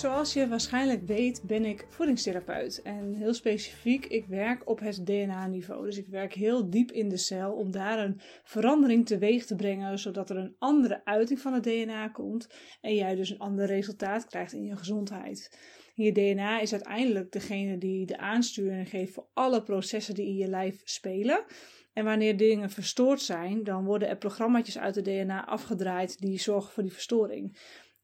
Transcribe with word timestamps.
Zoals 0.00 0.32
je 0.32 0.48
waarschijnlijk 0.48 1.06
weet, 1.06 1.42
ben 1.42 1.64
ik 1.64 1.86
voedingstherapeut. 1.88 2.82
En 2.82 3.14
heel 3.14 3.34
specifiek, 3.34 4.06
ik 4.06 4.26
werk 4.26 4.68
op 4.68 4.80
het 4.80 5.06
DNA-niveau. 5.06 5.84
Dus 5.84 5.98
ik 5.98 6.06
werk 6.06 6.32
heel 6.32 6.70
diep 6.70 6.92
in 6.92 7.08
de 7.08 7.16
cel 7.16 7.52
om 7.52 7.70
daar 7.70 7.98
een 7.98 8.20
verandering 8.44 9.06
teweeg 9.06 9.46
te 9.46 9.54
brengen, 9.54 9.98
zodat 9.98 10.30
er 10.30 10.36
een 10.36 10.56
andere 10.58 11.04
uiting 11.04 11.40
van 11.40 11.52
het 11.52 11.62
DNA 11.62 12.08
komt 12.08 12.48
en 12.80 12.94
jij 12.94 13.14
dus 13.14 13.30
een 13.30 13.38
ander 13.38 13.66
resultaat 13.66 14.26
krijgt 14.26 14.52
in 14.52 14.64
je 14.64 14.76
gezondheid. 14.76 15.58
je 15.94 16.12
DNA 16.12 16.60
is 16.60 16.72
uiteindelijk 16.72 17.32
degene 17.32 17.78
die 17.78 18.06
de 18.06 18.18
aansturing 18.18 18.88
geeft 18.88 19.12
voor 19.12 19.28
alle 19.32 19.62
processen 19.62 20.14
die 20.14 20.26
in 20.26 20.36
je 20.36 20.48
lijf 20.48 20.80
spelen. 20.84 21.44
En 21.92 22.04
wanneer 22.04 22.36
dingen 22.36 22.70
verstoord 22.70 23.20
zijn, 23.20 23.64
dan 23.64 23.84
worden 23.84 24.08
er 24.08 24.18
programma's 24.18 24.78
uit 24.78 24.94
het 24.94 25.04
DNA 25.04 25.46
afgedraaid 25.46 26.20
die 26.20 26.40
zorgen 26.40 26.72
voor 26.72 26.82
die 26.82 26.92
verstoring. 26.92 27.58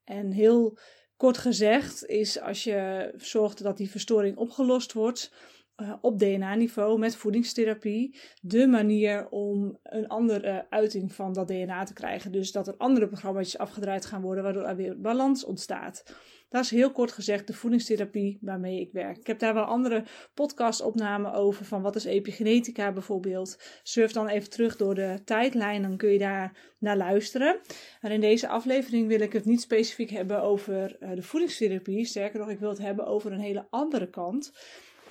En 0.05 0.31
heel 0.31 0.79
kort 1.17 1.39
gezegd 1.39 2.07
is 2.07 2.41
als 2.41 2.65
je 2.65 3.11
zorgt 3.17 3.63
dat 3.63 3.77
die 3.77 3.91
verstoring 3.91 4.37
opgelost 4.37 4.93
wordt 4.93 5.31
uh, 5.77 5.93
op 6.01 6.19
DNA-niveau 6.19 6.99
met 6.99 7.17
voedingstherapie 7.17 8.19
de 8.41 8.67
manier 8.67 9.29
om 9.29 9.79
een 9.83 10.09
andere 10.09 10.67
uiting 10.71 11.13
van 11.13 11.33
dat 11.33 11.49
DNA 11.49 11.85
te 11.85 11.93
krijgen. 11.93 12.33
Dus 12.33 12.53
dat 12.53 12.69
er 12.69 12.77
andere 12.77 13.07
programma's 13.07 13.59
afgedraaid 13.59 14.07
gaan 14.07 14.23
worden, 14.23 14.45
waardoor 14.45 14.65
er 14.65 14.77
weer 14.77 15.01
balans 15.01 15.45
ontstaat. 15.45 16.05
Dat 16.49 16.65
is 16.65 16.71
heel 16.71 16.93
kort 16.93 17.13
gezegd 17.13 17.47
de 17.47 17.53
voedingstherapie 17.53 18.39
waarmee 18.41 18.81
ik 18.81 18.93
werk. 18.93 19.17
Ik 19.17 19.27
heb 19.27 19.39
daar 19.39 19.55
wel 19.55 19.65
andere 19.65 20.05
podcastopnamen 20.35 21.33
over 21.33 21.65
van 21.65 21.83
wat 21.83 21.97
is 21.97 22.05
epigenetica 22.05 22.93
bijvoorbeeld. 22.93 23.81
Surf 23.83 24.13
dan 24.13 24.29
even 24.29 24.51
terug 24.51 24.77
door 24.77 24.95
de 24.95 25.21
tijdlijn, 25.25 25.83
dan 25.83 25.97
kun 25.97 26.11
je 26.11 26.19
daar 26.19 26.57
naar 26.79 26.97
luisteren. 26.97 27.59
Maar 28.01 28.11
in 28.11 28.21
deze 28.21 28.49
aflevering 28.49 29.09
wil 29.09 29.21
ik 29.21 29.33
het 29.33 29.45
niet 29.45 29.61
specifiek 29.61 30.11
hebben 30.11 30.43
over 30.43 30.97
uh, 31.01 31.11
de 31.15 31.23
voedingstherapie. 31.23 32.05
Sterker 32.05 32.39
nog, 32.39 32.49
ik 32.49 32.59
wil 32.59 32.69
het 32.69 32.79
hebben 32.79 33.07
over 33.07 33.33
een 33.33 33.41
hele 33.41 33.67
andere 33.71 34.11
kant. 34.11 34.53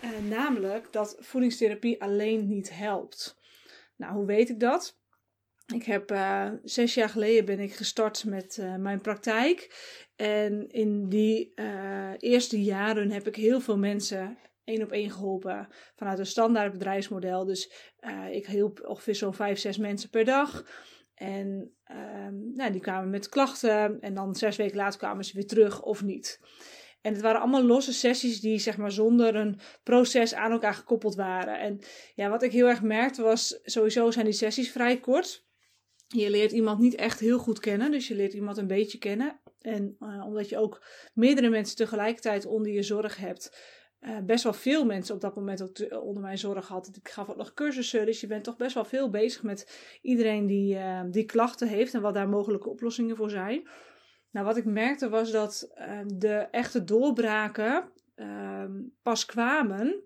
Uh, 0.03 0.29
namelijk 0.29 0.87
dat 0.91 1.15
voedingstherapie 1.19 2.01
alleen 2.01 2.47
niet 2.47 2.77
helpt. 2.77 3.37
Nou, 3.95 4.13
hoe 4.13 4.25
weet 4.25 4.49
ik 4.49 4.59
dat? 4.59 4.99
Ik 5.73 5.83
heb 5.83 6.11
uh, 6.11 6.49
zes 6.63 6.93
jaar 6.93 7.09
geleden 7.09 7.45
ben 7.45 7.59
ik 7.59 7.73
gestart 7.73 8.25
met 8.25 8.57
uh, 8.57 8.75
mijn 8.75 9.01
praktijk. 9.01 9.83
En 10.15 10.69
in 10.69 11.09
die 11.09 11.53
eerste 12.17 12.63
jaren 12.63 13.11
heb 13.11 13.27
ik 13.27 13.35
heel 13.35 13.61
veel 13.61 13.77
mensen 13.77 14.37
één 14.63 14.83
op 14.83 14.91
één 14.91 15.11
geholpen 15.11 15.67
vanuit 15.95 16.19
een 16.19 16.25
standaard 16.25 16.71
bedrijfsmodel. 16.71 17.45
Dus 17.45 17.71
ik 18.31 18.47
hielp 18.47 18.85
ongeveer 18.87 19.15
zo'n 19.15 19.33
vijf, 19.33 19.59
zes 19.59 19.77
mensen 19.77 20.09
per 20.09 20.25
dag. 20.25 20.63
En 21.15 21.75
ehm, 21.83 22.53
nou, 22.53 22.71
die 22.71 22.81
kwamen 22.81 23.09
met 23.09 23.29
klachten 23.29 24.01
en 24.01 24.13
dan 24.13 24.35
zes 24.35 24.55
weken 24.55 24.75
later 24.75 24.99
kwamen 24.99 25.25
ze 25.25 25.33
weer 25.33 25.47
terug 25.47 25.81
of 25.81 26.03
niet. 26.03 26.39
En 27.05 27.13
het 27.13 27.21
waren 27.21 27.41
allemaal 27.41 27.63
losse 27.63 27.93
sessies 27.93 28.39
die 28.39 28.59
zeg 28.59 28.77
maar 28.77 28.91
zonder 28.91 29.35
een 29.35 29.59
proces 29.83 30.33
aan 30.33 30.51
elkaar 30.51 30.73
gekoppeld 30.73 31.15
waren. 31.15 31.59
En 31.59 31.79
ja, 32.15 32.29
wat 32.29 32.43
ik 32.43 32.51
heel 32.51 32.67
erg 32.67 32.81
merkte 32.81 33.21
was, 33.21 33.59
sowieso 33.63 34.11
zijn 34.11 34.25
die 34.25 34.33
sessies 34.33 34.71
vrij 34.71 34.99
kort. 34.99 35.45
Je 36.07 36.29
leert 36.29 36.51
iemand 36.51 36.79
niet 36.79 36.95
echt 36.95 37.19
heel 37.19 37.37
goed 37.37 37.59
kennen, 37.59 37.91
dus 37.91 38.07
je 38.07 38.15
leert 38.15 38.33
iemand 38.33 38.57
een 38.57 38.67
beetje 38.67 38.97
kennen. 38.97 39.39
En 39.61 39.95
uh, 39.99 40.25
omdat 40.25 40.49
je 40.49 40.57
ook 40.57 40.83
meerdere 41.13 41.49
mensen 41.49 41.75
tegelijkertijd 41.75 42.45
onder 42.45 42.71
je 42.71 42.83
zorg 42.83 43.17
hebt, 43.17 43.57
uh, 44.01 44.17
best 44.19 44.43
wel 44.43 44.53
veel 44.53 44.85
mensen 44.85 45.15
op 45.15 45.21
dat 45.21 45.35
moment 45.35 45.61
ook 45.61 46.03
onder 46.03 46.23
mijn 46.23 46.37
zorg 46.37 46.67
had. 46.67 46.87
Ik 46.93 47.09
gaf 47.09 47.29
ook 47.29 47.37
nog 47.37 47.53
cursussen, 47.53 48.05
dus 48.05 48.21
je 48.21 48.27
bent 48.27 48.43
toch 48.43 48.57
best 48.57 48.73
wel 48.73 48.85
veel 48.85 49.09
bezig 49.09 49.43
met 49.43 49.97
iedereen 50.01 50.45
die, 50.45 50.75
uh, 50.75 51.01
die 51.11 51.25
klachten 51.25 51.67
heeft 51.67 51.93
en 51.93 52.01
wat 52.01 52.13
daar 52.13 52.29
mogelijke 52.29 52.69
oplossingen 52.69 53.15
voor 53.15 53.29
zijn. 53.29 53.67
Nou, 54.35 54.47
wat 54.47 54.57
ik 54.57 54.65
merkte 54.65 55.09
was 55.09 55.31
dat 55.31 55.71
de 56.05 56.47
echte 56.51 56.83
doorbraken 56.83 57.91
ehm, 58.15 58.81
pas 59.01 59.25
kwamen 59.25 60.03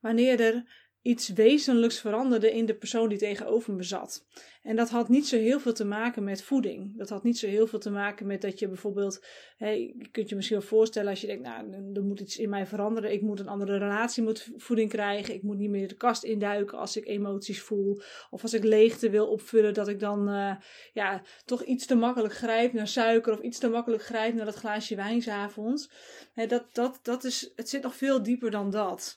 wanneer 0.00 0.40
er 0.40 0.85
iets 1.06 1.28
wezenlijks 1.28 2.00
veranderde 2.00 2.52
in 2.52 2.66
de 2.66 2.74
persoon 2.74 3.08
die 3.08 3.18
tegenover 3.18 3.74
me 3.74 3.82
zat. 3.82 4.24
En 4.62 4.76
dat 4.76 4.90
had 4.90 5.08
niet 5.08 5.28
zo 5.28 5.36
heel 5.36 5.60
veel 5.60 5.72
te 5.72 5.84
maken 5.84 6.24
met 6.24 6.42
voeding. 6.42 6.98
Dat 6.98 7.08
had 7.08 7.22
niet 7.22 7.38
zo 7.38 7.46
heel 7.46 7.66
veel 7.66 7.78
te 7.78 7.90
maken 7.90 8.26
met 8.26 8.40
dat 8.40 8.58
je 8.58 8.68
bijvoorbeeld, 8.68 9.24
hè, 9.56 9.68
je 9.70 10.08
kunt 10.10 10.28
je 10.28 10.34
misschien 10.34 10.58
wel 10.58 10.66
voorstellen 10.66 11.10
als 11.10 11.20
je 11.20 11.26
denkt, 11.26 11.42
nou, 11.42 11.92
er 11.94 12.02
moet 12.02 12.20
iets 12.20 12.36
in 12.36 12.48
mij 12.48 12.66
veranderen. 12.66 13.12
Ik 13.12 13.22
moet 13.22 13.40
een 13.40 13.48
andere 13.48 13.78
relatie 13.78 14.22
met 14.22 14.50
voeding 14.56 14.90
krijgen. 14.90 15.34
Ik 15.34 15.42
moet 15.42 15.58
niet 15.58 15.70
meer 15.70 15.88
de 15.88 15.96
kast 15.96 16.22
induiken 16.24 16.78
als 16.78 16.96
ik 16.96 17.06
emoties 17.06 17.60
voel. 17.60 18.00
Of 18.30 18.42
als 18.42 18.54
ik 18.54 18.64
leegte 18.64 19.10
wil 19.10 19.26
opvullen, 19.26 19.74
dat 19.74 19.88
ik 19.88 20.00
dan 20.00 20.28
uh, 20.28 20.56
ja, 20.92 21.22
toch 21.44 21.62
iets 21.62 21.86
te 21.86 21.94
makkelijk 21.94 22.34
grijp 22.34 22.72
naar 22.72 22.88
suiker 22.88 23.32
of 23.32 23.40
iets 23.40 23.58
te 23.58 23.68
makkelijk 23.68 24.02
grijp 24.02 24.34
naar 24.34 24.44
dat 24.44 24.54
glaasje 24.54 24.94
wijn 24.94 25.22
s'avonds. 25.22 25.90
Dat, 26.34 26.64
dat, 26.72 26.98
dat 27.02 27.24
is, 27.24 27.52
het 27.56 27.68
zit 27.68 27.82
nog 27.82 27.94
veel 27.94 28.22
dieper 28.22 28.50
dan 28.50 28.70
dat. 28.70 29.16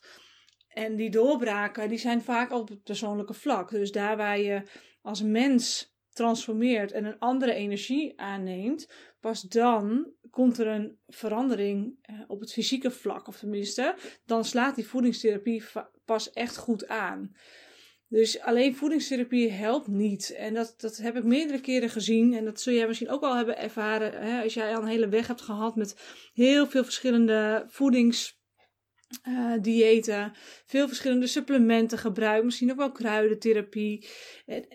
En 0.70 0.96
die 0.96 1.10
doorbraken, 1.10 1.90
die 1.90 1.98
zijn 1.98 2.22
vaak 2.22 2.52
op 2.52 2.70
het 2.70 2.84
persoonlijke 2.84 3.34
vlak. 3.34 3.70
Dus 3.70 3.92
daar 3.92 4.18
waar 4.18 4.40
je 4.40 4.62
als 5.02 5.22
mens 5.22 5.94
transformeert 6.14 6.92
en 6.92 7.06
een 7.06 7.20
andere 7.20 7.54
energie 7.54 8.20
aanneemt, 8.20 8.92
pas 9.20 9.42
dan 9.42 10.12
komt 10.30 10.58
er 10.58 10.68
een 10.68 10.98
verandering 11.08 11.98
eh, 12.02 12.16
op 12.28 12.40
het 12.40 12.54
fysieke 12.54 12.92
vlak. 12.92 13.28
Of 13.28 13.38
tenminste, 13.38 13.96
dan 14.26 14.46
slaat 14.46 14.76
die 14.76 14.88
voedingstherapie 14.88 15.64
pas 16.06 16.32
echt 16.32 16.58
goed 16.58 16.88
aan. 16.88 17.36
Dus 18.08 18.40
alleen 18.40 18.76
voedingstherapie 18.76 19.52
helpt 19.52 19.88
niet. 19.88 20.34
En 20.34 20.54
dat, 20.54 20.74
dat 20.78 20.98
heb 20.98 21.16
ik 21.16 21.24
meerdere 21.24 21.62
keren 21.62 21.90
gezien. 21.90 22.34
En 22.34 22.46
dat 22.46 22.62
zul 22.62 22.74
jij 22.74 22.88
misschien 22.88 23.10
ook 23.10 23.22
wel 23.22 23.36
hebben 23.36 23.58
ervaren. 23.58 24.22
Hè, 24.22 24.44
als 24.44 24.54
jij 24.54 24.76
al 24.76 24.82
een 24.82 24.88
hele 24.88 25.10
weg 25.10 25.28
hebt 25.28 25.42
gehad 25.42 25.76
met 25.76 25.96
heel 26.34 26.68
veel 26.68 26.84
verschillende 26.84 27.66
voedings 27.68 28.39
uh, 29.28 29.54
diëten, 29.62 30.32
veel 30.66 30.88
verschillende 30.88 31.28
supplementen 31.28 31.98
gebruikt, 31.98 32.46
misschien 32.46 32.72
ook 32.72 32.78
wel 32.78 32.92
kruidentherapie. 32.92 34.08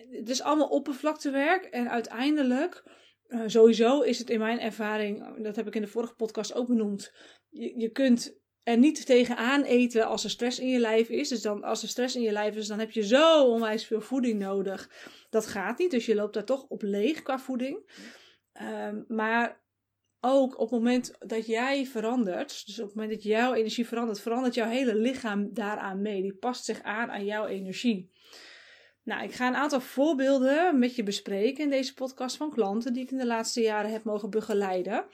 Het 0.09 0.29
is 0.29 0.41
allemaal 0.41 0.67
oppervlaktewerk 0.67 1.65
en 1.65 1.89
uiteindelijk, 1.89 2.83
uh, 3.27 3.41
sowieso 3.45 4.01
is 4.01 4.19
het 4.19 4.29
in 4.29 4.39
mijn 4.39 4.59
ervaring, 4.59 5.43
dat 5.43 5.55
heb 5.55 5.67
ik 5.67 5.75
in 5.75 5.81
de 5.81 5.87
vorige 5.87 6.15
podcast 6.15 6.53
ook 6.53 6.67
benoemd, 6.67 7.13
je, 7.49 7.79
je 7.79 7.89
kunt 7.89 8.43
er 8.65 8.77
niet 8.77 9.05
tegenaan 9.05 9.63
eten 9.63 10.07
als 10.07 10.23
er 10.23 10.29
stress 10.29 10.59
in 10.59 10.69
je 10.69 10.79
lijf 10.79 11.09
is. 11.09 11.29
Dus 11.29 11.41
dan, 11.41 11.63
als 11.63 11.81
er 11.81 11.87
stress 11.87 12.15
in 12.15 12.21
je 12.21 12.31
lijf 12.31 12.55
is, 12.55 12.67
dan 12.67 12.79
heb 12.79 12.91
je 12.91 13.07
zo 13.07 13.45
onwijs 13.45 13.85
veel 13.85 14.01
voeding 14.01 14.39
nodig. 14.39 14.89
Dat 15.29 15.47
gaat 15.47 15.77
niet, 15.77 15.91
dus 15.91 16.05
je 16.05 16.15
loopt 16.15 16.33
daar 16.33 16.45
toch 16.45 16.65
op 16.67 16.81
leeg 16.81 17.21
qua 17.21 17.39
voeding. 17.39 18.03
Um, 18.61 19.05
maar 19.07 19.63
ook 20.25 20.59
op 20.59 20.69
het 20.69 20.79
moment 20.79 21.15
dat 21.19 21.45
jij 21.45 21.85
verandert, 21.85 22.65
dus 22.65 22.79
op 22.79 22.85
het 22.85 22.95
moment 22.95 23.13
dat 23.13 23.23
jouw 23.23 23.53
energie 23.53 23.87
verandert, 23.87 24.21
verandert 24.21 24.53
jouw 24.53 24.69
hele 24.69 24.95
lichaam 24.95 25.53
daaraan 25.53 26.01
mee. 26.01 26.21
Die 26.21 26.35
past 26.35 26.65
zich 26.65 26.81
aan 26.81 27.11
aan 27.11 27.25
jouw 27.25 27.45
energie. 27.45 28.11
Nou, 29.03 29.23
ik 29.23 29.31
ga 29.31 29.47
een 29.47 29.55
aantal 29.55 29.81
voorbeelden 29.81 30.79
met 30.79 30.95
je 30.95 31.03
bespreken 31.03 31.63
in 31.63 31.69
deze 31.69 31.93
podcast 31.93 32.37
van 32.37 32.51
klanten 32.51 32.93
die 32.93 33.03
ik 33.03 33.11
in 33.11 33.17
de 33.17 33.25
laatste 33.25 33.61
jaren 33.61 33.91
heb 33.91 34.03
mogen 34.03 34.29
begeleiden. 34.29 35.05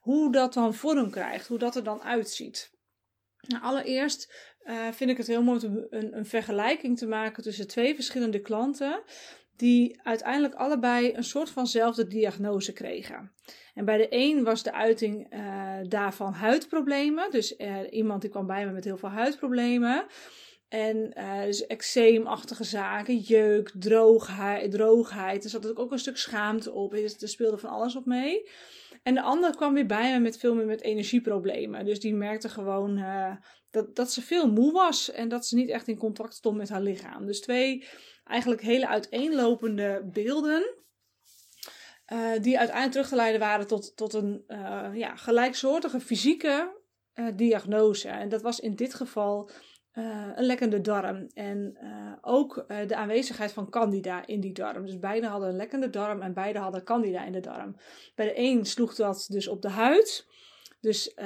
Hoe 0.00 0.32
dat 0.32 0.54
dan 0.54 0.74
vorm 0.74 1.10
krijgt, 1.10 1.48
hoe 1.48 1.58
dat 1.58 1.76
er 1.76 1.84
dan 1.84 2.02
uitziet. 2.02 2.70
Nou, 3.40 3.62
allereerst 3.62 4.32
uh, 4.64 4.88
vind 4.92 5.10
ik 5.10 5.16
het 5.16 5.26
heel 5.26 5.42
mooi 5.42 5.66
om 5.66 5.86
een, 5.90 6.16
een 6.16 6.26
vergelijking 6.26 6.98
te 6.98 7.06
maken 7.06 7.42
tussen 7.42 7.68
twee 7.68 7.94
verschillende 7.94 8.40
klanten 8.40 9.02
die 9.56 10.00
uiteindelijk 10.02 10.54
allebei 10.54 11.14
een 11.14 11.24
soort 11.24 11.50
vanzelfde 11.50 12.06
diagnose 12.06 12.72
kregen. 12.72 13.32
En 13.74 13.84
bij 13.84 13.96
de 13.96 14.06
een 14.10 14.44
was 14.44 14.62
de 14.62 14.72
uiting 14.72 15.34
uh, 15.34 15.76
daarvan 15.82 16.32
huidproblemen. 16.32 17.30
Dus 17.30 17.58
uh, 17.58 17.76
iemand 17.90 18.20
die 18.20 18.30
kwam 18.30 18.46
bij 18.46 18.66
me 18.66 18.72
met 18.72 18.84
heel 18.84 18.96
veel 18.96 19.08
huidproblemen. 19.08 20.06
En 20.68 21.14
uh, 21.18 21.42
dus 21.42 21.66
eczeemachtige 21.66 22.64
zaken, 22.64 23.16
jeuk, 23.18 23.72
droogheid, 23.78 24.70
droogheid. 24.70 25.44
Er 25.44 25.50
zat 25.50 25.76
ook 25.76 25.92
een 25.92 25.98
stuk 25.98 26.16
schaamte 26.16 26.72
op. 26.72 26.94
Er 26.94 27.28
speelde 27.28 27.58
van 27.58 27.70
alles 27.70 27.96
op 27.96 28.06
mee. 28.06 28.50
En 29.02 29.14
de 29.14 29.22
ander 29.22 29.56
kwam 29.56 29.74
weer 29.74 29.86
bij 29.86 30.12
me 30.12 30.18
met 30.18 30.38
veel 30.38 30.54
meer 30.54 30.66
met 30.66 30.82
energieproblemen. 30.82 31.84
Dus 31.84 32.00
die 32.00 32.14
merkte 32.14 32.48
gewoon 32.48 33.04
dat, 33.70 33.96
dat 33.96 34.12
ze 34.12 34.22
veel 34.22 34.50
moe 34.50 34.72
was 34.72 35.10
en 35.10 35.28
dat 35.28 35.46
ze 35.46 35.54
niet 35.54 35.68
echt 35.68 35.88
in 35.88 35.96
contact 35.96 36.34
stond 36.34 36.56
met 36.56 36.68
haar 36.68 36.82
lichaam. 36.82 37.26
Dus 37.26 37.40
twee 37.40 37.84
eigenlijk 38.24 38.62
hele 38.62 38.88
uiteenlopende 38.88 40.08
beelden. 40.12 40.74
Uh, 42.12 42.32
die 42.40 42.58
uiteindelijk 42.58 42.90
terug 42.90 43.08
te 43.08 43.16
leiden 43.16 43.40
waren 43.40 43.66
tot, 43.66 43.96
tot 43.96 44.12
een 44.12 44.44
uh, 44.48 44.88
ja, 44.94 45.16
gelijksoortige 45.16 46.00
fysieke 46.00 46.80
uh, 47.14 47.26
diagnose. 47.36 48.08
En 48.08 48.28
dat 48.28 48.42
was 48.42 48.60
in 48.60 48.74
dit 48.74 48.94
geval 48.94 49.50
een 50.34 50.44
lekkende 50.44 50.80
darm. 50.80 51.26
En 51.34 51.78
ook 52.20 52.64
de 52.86 52.96
aanwezigheid 52.96 53.52
van 53.52 53.70
candida 53.70 54.26
in 54.26 54.40
die 54.40 54.52
darm. 54.52 54.86
Dus 54.86 54.98
beide 54.98 55.26
hadden 55.26 55.48
een 55.48 55.56
lekkende 55.56 55.90
darm 55.90 56.22
en 56.22 56.34
beide 56.34 56.58
hadden 56.58 56.84
candida 56.84 57.24
in 57.24 57.32
de 57.32 57.40
darm. 57.40 57.76
Bij 58.14 58.26
de 58.26 58.38
een 58.38 58.66
sloeg 58.66 58.94
dat 58.94 59.26
dus 59.28 59.48
op 59.48 59.62
de 59.62 59.68
huid. 59.68 60.26
Dus 60.82 61.12
uh, 61.16 61.24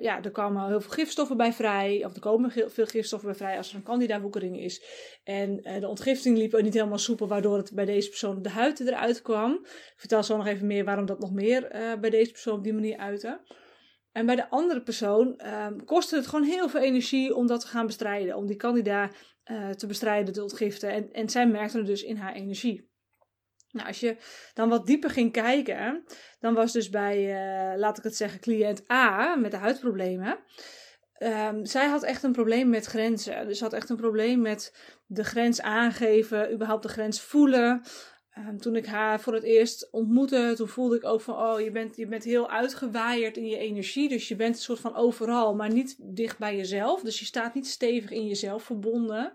ja, 0.00 0.22
er 0.22 0.30
kwamen 0.30 0.66
heel 0.66 0.80
veel 0.80 0.90
gifstoffen 0.90 1.36
bij 1.36 1.52
vrij. 1.52 2.04
Of 2.04 2.14
er 2.14 2.20
komen 2.20 2.50
veel 2.50 2.86
gifstoffen 2.86 3.28
bij 3.28 3.38
vrij 3.38 3.56
als 3.56 3.70
er 3.70 3.76
een 3.76 3.82
candida-woekering 3.82 4.60
is. 4.60 4.82
En 5.24 5.68
uh, 5.68 5.80
de 5.80 5.88
ontgifting 5.88 6.38
liep 6.38 6.60
niet 6.60 6.74
helemaal 6.74 6.98
soepel, 6.98 7.28
waardoor 7.28 7.56
het 7.56 7.74
bij 7.74 7.84
deze 7.84 8.08
persoon 8.08 8.42
de 8.42 8.48
huid 8.48 8.80
eruit 8.80 9.22
kwam. 9.22 9.52
Ik 9.64 9.94
vertel 9.96 10.22
zo 10.22 10.36
nog 10.36 10.46
even 10.46 10.66
meer 10.66 10.84
waarom 10.84 11.06
dat 11.06 11.18
nog 11.18 11.32
meer 11.32 11.74
uh, 11.74 11.94
bij 12.00 12.10
deze 12.10 12.30
persoon 12.30 12.58
op 12.58 12.64
die 12.64 12.72
manier 12.72 12.96
uitte. 12.96 13.40
En 14.12 14.26
bij 14.26 14.36
de 14.36 14.50
andere 14.50 14.82
persoon 14.82 15.40
um, 15.46 15.84
kostte 15.84 16.16
het 16.16 16.26
gewoon 16.26 16.44
heel 16.44 16.68
veel 16.68 16.80
energie 16.80 17.34
om 17.34 17.46
dat 17.46 17.60
te 17.60 17.66
gaan 17.66 17.86
bestrijden. 17.86 18.36
Om 18.36 18.46
die 18.46 18.56
kandidaat 18.56 19.16
uh, 19.44 19.70
te 19.70 19.86
bestrijden, 19.86 20.34
te 20.34 20.42
ontgiften. 20.42 20.90
En, 20.90 21.12
en 21.12 21.28
zij 21.28 21.46
merkte 21.46 21.78
het 21.78 21.86
dus 21.86 22.02
in 22.02 22.16
haar 22.16 22.34
energie. 22.34 22.87
Nou, 23.70 23.86
als 23.86 24.00
je 24.00 24.16
dan 24.54 24.68
wat 24.68 24.86
dieper 24.86 25.10
ging 25.10 25.32
kijken, 25.32 26.04
dan 26.40 26.54
was 26.54 26.72
dus 26.72 26.90
bij, 26.90 27.18
uh, 27.18 27.78
laat 27.78 27.98
ik 27.98 28.04
het 28.04 28.16
zeggen, 28.16 28.40
cliënt 28.40 28.90
A 28.90 29.36
met 29.36 29.50
de 29.50 29.56
huidproblemen. 29.56 30.38
Um, 31.18 31.66
zij 31.66 31.86
had 31.86 32.02
echt 32.02 32.22
een 32.22 32.32
probleem 32.32 32.68
met 32.68 32.84
grenzen. 32.84 33.46
Dus 33.46 33.60
had 33.60 33.72
echt 33.72 33.88
een 33.88 33.96
probleem 33.96 34.40
met 34.40 34.74
de 35.06 35.24
grens 35.24 35.60
aangeven, 35.60 36.52
überhaupt 36.52 36.82
de 36.82 36.88
grens 36.88 37.20
voelen. 37.20 37.82
Um, 38.38 38.58
toen 38.58 38.76
ik 38.76 38.86
haar 38.86 39.20
voor 39.20 39.34
het 39.34 39.42
eerst 39.42 39.88
ontmoette, 39.90 40.52
toen 40.56 40.68
voelde 40.68 40.96
ik 40.96 41.04
ook 41.04 41.20
van, 41.20 41.36
oh, 41.36 41.60
je 41.60 41.70
bent, 41.70 41.96
je 41.96 42.06
bent 42.06 42.24
heel 42.24 42.50
uitgewaaierd 42.50 43.36
in 43.36 43.46
je 43.46 43.58
energie. 43.58 44.08
Dus 44.08 44.28
je 44.28 44.36
bent 44.36 44.56
een 44.56 44.62
soort 44.62 44.80
van 44.80 44.94
overal, 44.94 45.54
maar 45.54 45.72
niet 45.72 45.96
dicht 45.98 46.38
bij 46.38 46.56
jezelf. 46.56 47.02
Dus 47.02 47.18
je 47.18 47.24
staat 47.24 47.54
niet 47.54 47.66
stevig 47.66 48.10
in 48.10 48.26
jezelf 48.26 48.62
verbonden. 48.62 49.32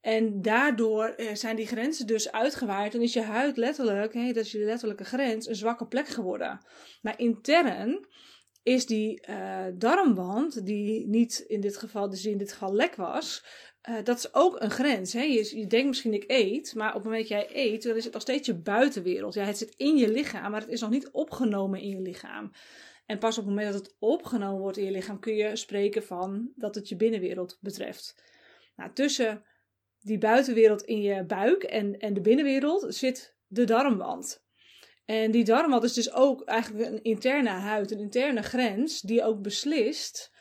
En 0.00 0.42
daardoor 0.42 1.04
eh, 1.04 1.34
zijn 1.34 1.56
die 1.56 1.66
grenzen 1.66 2.06
dus 2.06 2.32
uitgewaaid 2.32 2.94
en 2.94 3.02
is 3.02 3.12
je 3.12 3.22
huid 3.22 3.56
letterlijk, 3.56 4.14
hè, 4.14 4.32
dat 4.32 4.44
is 4.44 4.52
je 4.52 4.58
letterlijke 4.58 5.04
grens, 5.04 5.48
een 5.48 5.54
zwakke 5.54 5.86
plek 5.86 6.08
geworden. 6.08 6.66
Maar 7.02 7.18
intern 7.18 8.06
is 8.62 8.86
die 8.86 9.26
uh, 9.28 9.64
darmwand, 9.74 10.66
die 10.66 11.08
niet 11.08 11.44
in 11.46 11.60
dit 11.60 11.76
geval, 11.76 12.10
dus 12.10 12.24
in 12.24 12.38
dit 12.38 12.52
geval 12.52 12.74
lek 12.74 12.94
was, 12.94 13.44
uh, 13.88 14.04
dat 14.04 14.18
is 14.18 14.34
ook 14.34 14.60
een 14.60 14.70
grens. 14.70 15.12
Hè? 15.12 15.22
Je, 15.22 15.58
je, 15.58 15.66
denkt 15.66 15.86
misschien 15.86 16.14
ik 16.14 16.24
eet, 16.26 16.74
maar 16.74 16.88
op 16.88 16.94
het 16.94 17.04
moment 17.04 17.28
dat 17.28 17.38
jij 17.38 17.48
eet, 17.52 17.82
dan 17.82 17.96
is 17.96 18.04
het 18.04 18.12
nog 18.12 18.22
steeds 18.22 18.46
je 18.46 18.54
buitenwereld. 18.54 19.34
Ja, 19.34 19.44
het 19.44 19.58
zit 19.58 19.74
in 19.76 19.96
je 19.96 20.12
lichaam, 20.12 20.50
maar 20.50 20.60
het 20.60 20.70
is 20.70 20.80
nog 20.80 20.90
niet 20.90 21.10
opgenomen 21.10 21.80
in 21.80 21.88
je 21.88 22.00
lichaam. 22.00 22.52
En 23.06 23.18
pas 23.18 23.38
op 23.38 23.44
het 23.44 23.54
moment 23.54 23.72
dat 23.72 23.82
het 23.82 23.96
opgenomen 23.98 24.60
wordt 24.60 24.76
in 24.76 24.84
je 24.84 24.90
lichaam, 24.90 25.20
kun 25.20 25.34
je 25.34 25.56
spreken 25.56 26.02
van 26.02 26.52
dat 26.56 26.74
het 26.74 26.88
je 26.88 26.96
binnenwereld 26.96 27.58
betreft. 27.60 28.22
Nou, 28.76 28.90
tussen 28.92 29.44
die 30.00 30.18
buitenwereld 30.18 30.82
in 30.82 31.02
je 31.02 31.24
buik 31.24 31.62
en, 31.62 31.98
en 31.98 32.14
de 32.14 32.20
binnenwereld 32.20 32.94
zit 32.94 33.36
de 33.46 33.64
darmwand. 33.64 34.44
En 35.04 35.30
die 35.30 35.44
darmwand 35.44 35.82
is 35.82 35.92
dus 35.92 36.12
ook 36.12 36.44
eigenlijk 36.44 36.90
een 36.90 37.02
interne 37.02 37.48
huid, 37.48 37.90
een 37.90 37.98
interne 37.98 38.42
grens, 38.42 39.00
die 39.00 39.24
ook 39.24 39.42
beslist 39.42 40.32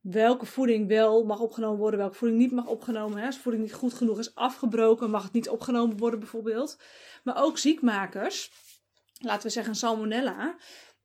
welke 0.00 0.46
voeding 0.46 0.88
wel 0.88 1.24
mag 1.24 1.40
opgenomen 1.40 1.78
worden, 1.78 2.00
welke 2.00 2.16
voeding 2.16 2.40
niet 2.40 2.52
mag 2.52 2.66
opgenomen 2.66 3.08
worden. 3.08 3.26
Als 3.26 3.38
voeding 3.38 3.64
niet 3.64 3.74
goed 3.74 3.94
genoeg 3.94 4.18
is 4.18 4.34
afgebroken, 4.34 5.10
mag 5.10 5.22
het 5.22 5.32
niet 5.32 5.48
opgenomen 5.48 5.96
worden 5.96 6.20
bijvoorbeeld. 6.20 6.78
Maar 7.22 7.42
ook 7.42 7.58
ziekmakers, 7.58 8.50
laten 9.18 9.42
we 9.42 9.52
zeggen 9.52 9.74
salmonella 9.74 10.56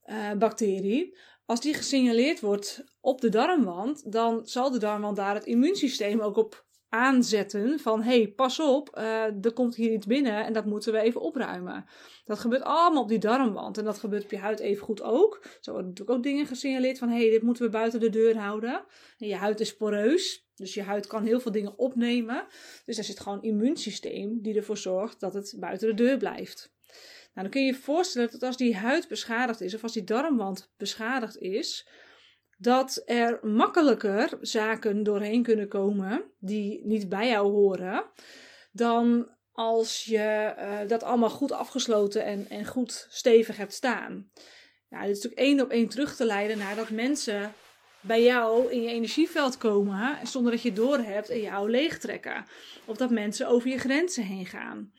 uh, 0.06 0.32
bacterie, 0.32 1.18
als 1.46 1.62
die 1.62 1.74
gesignaleerd 1.74 2.40
wordt 2.40 2.84
op 3.02 3.22
de 3.22 3.30
darmwand, 3.30 4.12
dan 4.12 4.48
zal 4.48 4.72
de 4.72 4.80
darmwand 4.80 5.16
daar 5.16 5.36
het 5.36 5.46
immuunsysteem 5.46 6.22
ook 6.22 6.38
op 6.38 6.66
aanzetten 6.90 7.80
van 7.80 8.02
hey, 8.02 8.28
pas 8.28 8.60
op, 8.60 8.96
uh, 8.98 9.46
er 9.46 9.54
komt 9.54 9.76
hier 9.76 9.92
iets 9.92 10.06
binnen 10.06 10.46
en 10.46 10.54
dat 10.54 10.66
moeten 10.66 10.94
we 10.94 11.00
even 11.00 11.22
opruimen. 11.22 11.86
Dat 12.26 12.40
gebeurt 12.40 12.62
allemaal 12.62 13.02
op 13.02 13.10
die 13.10 13.20
darmwand 13.20 13.78
en 13.78 13.84
dat 13.84 14.00
gebeurt 14.00 14.24
op 14.24 14.32
je 14.32 14.38
huid 14.38 14.60
even 14.60 14.84
goed 14.84 15.02
ook. 15.02 15.42
Zo 15.60 15.72
worden 15.72 15.90
natuurlijk 15.90 16.18
ook 16.18 16.24
dingen 16.24 16.46
gesignaleerd 16.46 16.98
van 16.98 17.10
hey, 17.10 17.30
dit 17.30 17.42
moeten 17.42 17.64
we 17.64 17.70
buiten 17.70 18.00
de 18.00 18.10
deur 18.10 18.38
houden. 18.38 18.86
En 19.18 19.28
je 19.28 19.36
huid 19.36 19.60
is 19.60 19.76
poreus, 19.76 20.48
dus 20.56 20.74
je 20.74 20.82
huid 20.82 21.08
kan 21.08 21.24
heel 21.24 21.40
veel 21.40 21.52
dingen 21.52 21.78
opnemen. 21.78 22.46
Dus 22.86 22.98
er 22.98 23.04
zit 23.04 23.20
gewoon 23.20 23.38
een 23.38 23.50
immuunsysteem 23.50 24.42
die 24.42 24.56
ervoor 24.56 24.78
zorgt 24.78 25.20
dat 25.20 25.34
het 25.34 25.56
buiten 25.60 25.88
de 25.88 26.04
deur 26.04 26.18
blijft. 26.18 26.72
Nou, 27.34 27.48
dan 27.48 27.50
kun 27.50 27.62
je 27.62 27.74
je 27.74 27.80
voorstellen 27.80 28.32
dat 28.32 28.44
als 28.44 28.58
die 28.58 28.76
huid 28.76 29.08
beschadigd 29.08 29.62
is 29.62 29.74
of 29.74 29.84
als 29.84 29.94
die 29.94 30.04
darmwand 30.04 30.72
beschadigd 30.78 31.38
is, 31.38 31.88
dat 32.62 33.02
er 33.06 33.40
makkelijker 33.42 34.38
zaken 34.42 35.04
doorheen 35.04 35.44
kunnen 35.44 35.68
komen 35.68 36.24
die 36.40 36.82
niet 36.86 37.10
bij 37.10 37.28
jou 37.28 37.52
horen, 37.52 38.04
dan 38.72 39.30
als 39.52 40.04
je 40.04 40.54
uh, 40.58 40.78
dat 40.88 41.04
allemaal 41.04 41.30
goed 41.30 41.52
afgesloten 41.52 42.24
en, 42.24 42.46
en 42.50 42.66
goed 42.66 43.08
stevig 43.10 43.58
hebt 43.58 43.74
staan. 43.74 44.32
Nou, 44.90 45.06
dit 45.06 45.18
is 45.18 45.24
natuurlijk 45.24 45.42
één 45.42 45.62
op 45.62 45.70
één 45.70 45.90
terug 45.90 46.16
te 46.16 46.26
leiden 46.26 46.58
naar 46.58 46.76
dat 46.76 46.90
mensen 46.90 47.54
bij 48.02 48.24
jou 48.24 48.72
in 48.72 48.82
je 48.82 48.90
energieveld 48.90 49.58
komen 49.58 50.28
zonder 50.28 50.52
dat 50.52 50.62
je 50.62 50.68
het 50.70 50.78
doorhebt 50.78 51.30
en 51.30 51.42
jou 51.42 51.70
leegtrekken. 51.70 52.46
Of 52.86 52.98
dat 52.98 53.10
mensen 53.10 53.48
over 53.48 53.70
je 53.70 53.78
grenzen 53.78 54.24
heen 54.24 54.46
gaan. 54.46 54.92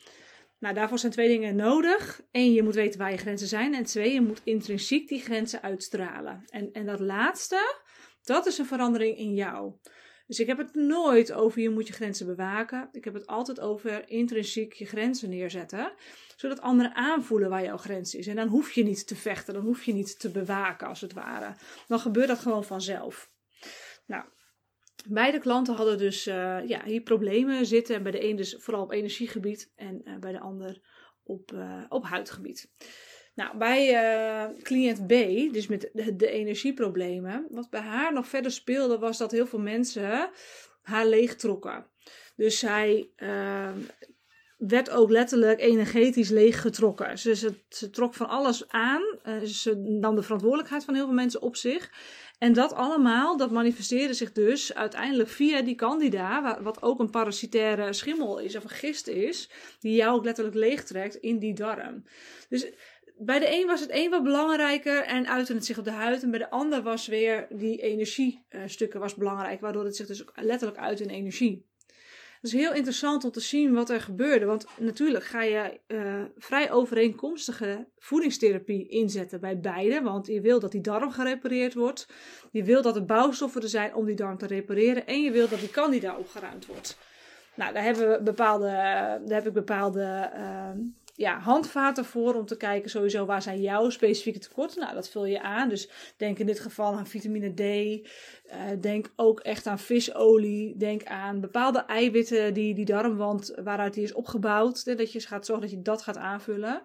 Nou, 0.61 0.75
daarvoor 0.75 0.99
zijn 0.99 1.13
twee 1.13 1.29
dingen 1.29 1.57
nodig. 1.57 2.21
Eén, 2.31 2.53
je 2.53 2.63
moet 2.63 2.75
weten 2.75 2.99
waar 2.99 3.11
je 3.11 3.17
grenzen 3.17 3.49
zijn. 3.49 3.75
En 3.75 3.85
twee, 3.85 4.13
je 4.13 4.21
moet 4.21 4.41
intrinsiek 4.45 5.09
die 5.09 5.21
grenzen 5.21 5.63
uitstralen. 5.63 6.43
En, 6.49 6.73
en 6.73 6.87
dat 6.87 7.01
laatste, 7.01 7.77
dat 8.23 8.47
is 8.47 8.59
een 8.59 8.67
verandering 8.67 9.17
in 9.17 9.35
jou. 9.35 9.73
Dus 10.27 10.41
ik 10.41 10.47
heb 10.47 10.59
het 10.59 10.75
nooit 10.75 11.33
over 11.33 11.61
je 11.61 11.71
moet 11.71 11.87
je 11.87 11.93
grenzen 11.93 12.27
bewaken. 12.27 12.89
Ik 12.93 13.05
heb 13.05 13.15
het 13.15 13.27
altijd 13.27 13.61
over 13.61 14.09
intrinsiek 14.09 14.73
je 14.73 14.87
grenzen 14.87 15.29
neerzetten. 15.29 15.93
Zodat 16.37 16.61
anderen 16.61 16.95
aanvoelen 16.95 17.51
waar 17.51 17.65
jouw 17.65 17.77
grens 17.77 18.15
is. 18.15 18.27
En 18.27 18.37
dan 18.37 18.49
hoef 18.49 18.73
je 18.73 18.85
niet 18.85 19.07
te 19.07 19.17
vechten, 19.17 19.55
dan 19.55 19.65
hoef 19.65 19.85
je 19.85 19.93
niet 19.93 20.19
te 20.21 20.31
bewaken 20.31 20.87
als 20.87 21.01
het 21.01 21.13
ware. 21.13 21.55
Dan 21.89 21.99
gebeurt 21.99 22.29
dat 22.29 22.39
gewoon 22.39 22.65
vanzelf. 22.65 23.31
Nou, 24.07 24.25
Beide 25.09 25.39
klanten 25.39 25.75
hadden 25.75 25.99
dus 25.99 26.27
uh, 26.27 26.59
ja, 26.67 26.85
hier 26.85 27.01
problemen 27.01 27.67
zitten. 27.67 28.03
Bij 28.03 28.13
de 28.13 28.25
een 28.25 28.37
dus 28.37 28.57
vooral 28.59 28.83
op 28.83 28.93
energiegebied 28.93 29.73
en 29.77 30.01
uh, 30.05 30.17
bij 30.17 30.33
de 30.33 30.41
ander 30.41 30.81
op, 31.23 31.53
uh, 31.53 31.85
op 31.89 32.05
huidgebied. 32.05 32.71
Nou, 33.35 33.59
bij 33.59 34.55
cliënt 34.63 35.07
B, 35.07 35.09
dus 35.53 35.67
met 35.67 35.91
de, 35.93 36.17
de, 36.17 36.31
energieproblemen, 36.31 37.47
wat 37.51 37.71
bij 37.71 37.81
haar 37.81 38.13
nog 38.13 38.27
verder 38.27 38.51
speelde, 38.51 38.99
was 38.99 39.19
dat 39.19 39.31
heel 39.31 39.47
veel 39.47 39.59
mensen 39.59 40.31
haar 40.83 41.07
leegtrokken. 41.07 41.87
Dus 42.37 42.59
zij 42.59 43.11
werd 44.69 44.91
ook 44.91 45.11
letterlijk 45.11 45.61
energetisch 45.61 46.29
leeggetrokken. 46.29 47.19
Ze, 47.19 47.35
ze, 47.35 47.55
ze 47.69 47.91
trok 47.91 48.15
van 48.15 48.29
alles 48.29 48.69
aan. 48.69 49.03
ze 49.45 49.77
nam 49.77 50.15
de 50.15 50.23
verantwoordelijkheid 50.23 50.85
van 50.85 50.95
heel 50.95 51.05
veel 51.05 51.15
mensen 51.15 51.43
op 51.43 51.57
zich. 51.57 51.91
En 52.39 52.53
dat 52.53 52.75
allemaal, 52.75 53.37
dat 53.37 53.51
manifesteerde 53.51 54.15
zich 54.15 54.33
dus 54.33 54.75
uiteindelijk 54.75 55.29
via 55.29 55.63
die 55.63 55.75
candida, 55.75 56.63
wat 56.63 56.83
ook 56.83 57.01
een 57.01 57.11
parasitaire 57.11 57.93
schimmel 57.93 58.39
is 58.39 58.57
of 58.57 58.65
een 58.65 58.71
gist 58.71 59.07
is, 59.07 59.51
die 59.79 59.95
jou 59.95 60.17
ook 60.17 60.25
letterlijk 60.25 60.57
leegtrekt 60.57 61.15
in 61.15 61.39
die 61.39 61.55
darm. 61.55 62.05
Dus 62.49 62.73
bij 63.19 63.39
de 63.39 63.61
een 63.61 63.67
was 63.67 63.81
het 63.81 63.91
een 63.93 64.11
wat 64.11 64.23
belangrijker 64.23 65.03
en 65.03 65.29
uitte 65.29 65.61
zich 65.61 65.79
op 65.79 65.85
de 65.85 65.91
huid. 65.91 66.23
En 66.23 66.31
bij 66.31 66.39
de 66.39 66.51
ander 66.51 66.83
was 66.83 67.07
weer 67.07 67.47
die 67.51 67.83
energiestukken 67.83 69.01
was 69.01 69.15
belangrijk, 69.15 69.61
waardoor 69.61 69.85
het 69.85 69.97
zich 69.97 70.07
dus 70.07 70.25
letterlijk 70.35 70.79
uit 70.79 71.01
in 71.01 71.09
energie. 71.09 71.70
Is 72.43 72.53
heel 72.53 72.75
interessant 72.75 73.25
om 73.25 73.31
te 73.31 73.41
zien 73.41 73.73
wat 73.75 73.91
er 73.91 74.01
gebeurde. 74.01 74.45
Want 74.45 74.67
natuurlijk 74.79 75.25
ga 75.25 75.43
je 75.43 75.81
uh, 75.87 76.23
vrij 76.37 76.71
overeenkomstige 76.71 77.89
voedingstherapie 77.99 78.89
inzetten 78.89 79.41
bij 79.41 79.61
beide. 79.61 80.03
Want 80.03 80.27
je 80.27 80.41
wil 80.41 80.61
dat 80.61 80.73
die 80.73 80.81
darm 80.81 81.11
gerepareerd 81.11 81.75
wordt. 81.75 82.07
Je 82.51 82.65
wil 82.65 82.83
dat 82.83 82.97
er 82.97 83.05
bouwstoffen 83.05 83.63
er 83.63 83.69
zijn 83.69 83.95
om 83.95 84.05
die 84.05 84.15
darm 84.15 84.39
te 84.39 84.47
repareren. 84.47 85.07
En 85.07 85.23
je 85.23 85.31
wil 85.31 85.49
dat 85.49 85.61
die 85.61 85.71
candida 85.71 86.17
opgeruimd 86.17 86.67
wordt. 86.67 86.99
Nou, 87.55 87.73
daar, 87.73 87.83
hebben 87.83 88.11
we 88.11 88.23
bepaalde, 88.23 88.67
daar 88.67 89.37
heb 89.37 89.47
ik 89.47 89.53
bepaalde 89.53 90.31
uh, 90.35 90.71
ja, 91.21 91.39
handvaten 91.39 92.05
voor 92.05 92.35
om 92.35 92.47
te 92.47 92.57
kijken 92.57 92.91
sowieso 92.91 93.25
waar 93.25 93.43
zijn 93.43 93.61
jouw 93.61 93.91
specifieke 93.91 94.39
tekorten. 94.39 94.81
Nou, 94.81 94.95
dat 94.95 95.09
vul 95.09 95.25
je 95.25 95.43
aan. 95.43 95.69
Dus 95.69 95.89
denk 96.17 96.39
in 96.39 96.47
dit 96.47 96.61
geval 96.61 96.93
aan 96.95 97.07
vitamine 97.07 97.55
D. 97.55 97.61
Uh, 97.61 98.03
denk 98.81 99.13
ook 99.17 99.41
echt 99.41 99.67
aan 99.67 99.79
visolie. 99.79 100.77
Denk 100.77 101.05
aan 101.05 101.41
bepaalde 101.41 101.79
eiwitten 101.79 102.55
die 102.55 102.75
die 102.75 102.85
darmwand 102.85 103.53
waaruit 103.65 103.95
die 103.95 104.03
is 104.03 104.13
opgebouwd. 104.13 104.85
Dat 104.85 105.13
je 105.13 105.21
gaat 105.21 105.47
zorgen 105.47 105.67
dat 105.69 105.77
je 105.77 105.83
dat 105.83 106.03
gaat 106.03 106.17
aanvullen. 106.17 106.83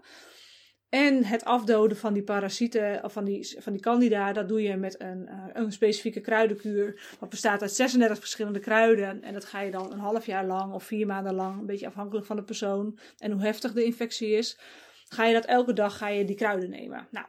En 0.96 1.24
het 1.24 1.46
afdoden 1.46 1.98
van 1.98 2.14
die 2.14 2.24
parasieten, 2.24 3.04
of 3.04 3.14
van 3.14 3.26
die, 3.26 3.56
van 3.60 3.74
die 3.74 3.82
candida, 3.82 4.34
dat 4.34 4.48
doe 4.48 4.62
je 4.62 4.76
met 4.76 5.02
een, 5.02 5.28
uh, 5.30 5.46
een 5.54 5.72
specifieke 5.72 6.22
kruidenkuur. 6.22 7.16
Dat 7.20 7.30
bestaat 7.30 7.62
uit 7.62 7.72
36 7.72 8.20
verschillende 8.20 8.60
kruiden. 8.60 9.24
En 9.24 9.34
dat 9.34 9.46
ga 9.46 9.62
je 9.62 9.72
dan 9.72 9.92
een 9.92 10.00
half 10.00 10.26
jaar 10.26 10.46
lang 10.46 10.74
of 10.74 10.84
vier 10.84 11.06
maanden 11.06 11.34
lang, 11.34 11.60
een 11.60 11.66
beetje 11.66 11.88
afhankelijk 11.88 12.26
van 12.26 12.36
de 12.36 12.44
persoon 12.44 13.00
en 13.18 13.32
hoe 13.32 13.42
heftig 13.42 13.74
de 13.74 13.84
infectie 13.84 14.30
is, 14.30 14.60
ga 15.08 15.26
je 15.26 15.34
dat 15.34 15.46
elke 15.46 15.74
dag 15.74 15.98
ga 15.98 16.08
je 16.08 16.26
die 16.26 16.36
kruiden 16.36 16.70
nemen. 16.70 17.08
Nou, 17.12 17.26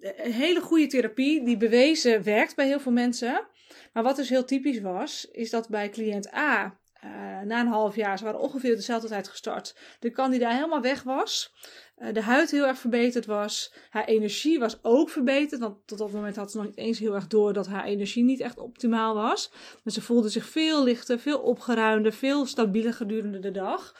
een 0.00 0.32
hele 0.32 0.60
goede 0.60 0.86
therapie 0.86 1.44
die 1.44 1.56
bewezen 1.56 2.22
werkt 2.22 2.56
bij 2.56 2.66
heel 2.66 2.80
veel 2.80 2.92
mensen. 2.92 3.46
Maar 3.92 4.02
wat 4.02 4.16
dus 4.16 4.28
heel 4.28 4.44
typisch 4.44 4.80
was, 4.80 5.28
is 5.32 5.50
dat 5.50 5.68
bij 5.68 5.90
cliënt 5.90 6.34
A 6.34 6.78
uh, 7.04 7.40
na 7.40 7.60
een 7.60 7.66
half 7.66 7.96
jaar, 7.96 8.18
ze 8.18 8.24
waren 8.24 8.40
ongeveer 8.40 8.74
dezelfde 8.74 9.08
tijd 9.08 9.28
gestart, 9.28 9.76
de 10.00 10.10
candida 10.10 10.50
helemaal 10.50 10.80
weg 10.80 11.02
was. 11.02 11.52
Uh, 11.98 12.12
de 12.12 12.22
huid 12.22 12.50
heel 12.50 12.66
erg 12.66 12.78
verbeterd 12.78 13.26
was. 13.26 13.72
Haar 13.90 14.04
energie 14.04 14.58
was 14.58 14.78
ook 14.82 15.10
verbeterd. 15.10 15.60
Want 15.60 15.86
tot 15.86 15.98
dat 15.98 16.12
moment 16.12 16.36
had 16.36 16.50
ze 16.50 16.56
nog 16.56 16.66
niet 16.66 16.76
eens 16.76 16.98
heel 16.98 17.14
erg 17.14 17.26
door 17.26 17.52
dat 17.52 17.66
haar 17.66 17.84
energie 17.84 18.24
niet 18.24 18.40
echt 18.40 18.58
optimaal 18.58 19.14
was. 19.14 19.50
Maar 19.84 19.92
ze 19.92 20.02
voelde 20.02 20.28
zich 20.28 20.44
veel 20.44 20.84
lichter, 20.84 21.18
veel 21.18 21.38
opgeruimder, 21.38 22.12
veel 22.12 22.46
stabieler 22.46 22.94
gedurende 22.94 23.38
de 23.38 23.50
dag. 23.50 23.94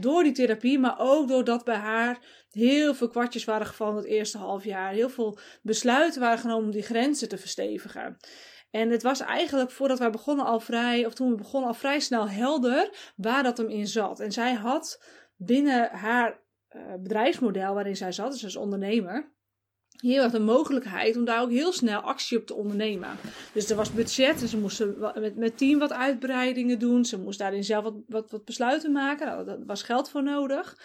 door 0.00 0.22
die 0.22 0.32
therapie, 0.32 0.78
maar 0.78 0.94
ook 0.98 1.28
doordat 1.28 1.64
bij 1.64 1.76
haar 1.76 2.18
heel 2.50 2.94
veel 2.94 3.08
kwartjes 3.08 3.44
waren 3.44 3.66
gevallen 3.66 3.96
het 3.96 4.04
eerste 4.04 4.38
half 4.38 4.64
jaar. 4.64 4.92
Heel 4.92 5.10
veel 5.10 5.38
besluiten 5.62 6.20
waren 6.20 6.38
genomen 6.38 6.64
om 6.64 6.70
die 6.70 6.82
grenzen 6.82 7.28
te 7.28 7.38
verstevigen. 7.38 8.16
En 8.76 8.90
het 8.90 9.02
was 9.02 9.20
eigenlijk 9.20 9.70
voordat 9.70 9.98
wij 9.98 10.10
begonnen 10.10 10.44
al 10.44 10.60
vrij, 10.60 11.06
of 11.06 11.14
toen 11.14 11.30
we 11.30 11.36
begonnen 11.36 11.68
al 11.68 11.74
vrij 11.74 12.00
snel 12.00 12.28
helder 12.28 13.12
waar 13.16 13.42
dat 13.42 13.56
hem 13.56 13.68
in 13.68 13.86
zat. 13.86 14.20
En 14.20 14.32
zij 14.32 14.54
had 14.54 15.02
binnen 15.36 15.90
haar 15.90 16.40
uh, 16.76 16.82
bedrijfsmodel 16.98 17.74
waarin 17.74 17.96
zij 17.96 18.12
zat, 18.12 18.32
dus 18.32 18.44
als 18.44 18.56
ondernemer, 18.56 19.34
heel 19.96 20.22
erg 20.22 20.32
de 20.32 20.38
mogelijkheid 20.38 21.16
om 21.16 21.24
daar 21.24 21.42
ook 21.42 21.50
heel 21.50 21.72
snel 21.72 22.00
actie 22.00 22.38
op 22.38 22.46
te 22.46 22.54
ondernemen. 22.54 23.16
Dus 23.52 23.70
er 23.70 23.76
was 23.76 23.92
budget 23.92 24.42
en 24.42 24.48
ze 24.48 24.58
moesten 24.58 25.12
met, 25.14 25.36
met 25.36 25.58
team 25.58 25.78
wat 25.78 25.92
uitbreidingen 25.92 26.78
doen. 26.78 27.04
Ze 27.04 27.18
moest 27.18 27.38
daarin 27.38 27.64
zelf 27.64 27.84
wat, 27.84 27.94
wat, 28.08 28.30
wat 28.30 28.44
besluiten 28.44 28.92
maken. 28.92 29.26
Nou, 29.26 29.44
daar 29.44 29.64
was 29.66 29.82
geld 29.82 30.10
voor 30.10 30.22
nodig. 30.22 30.76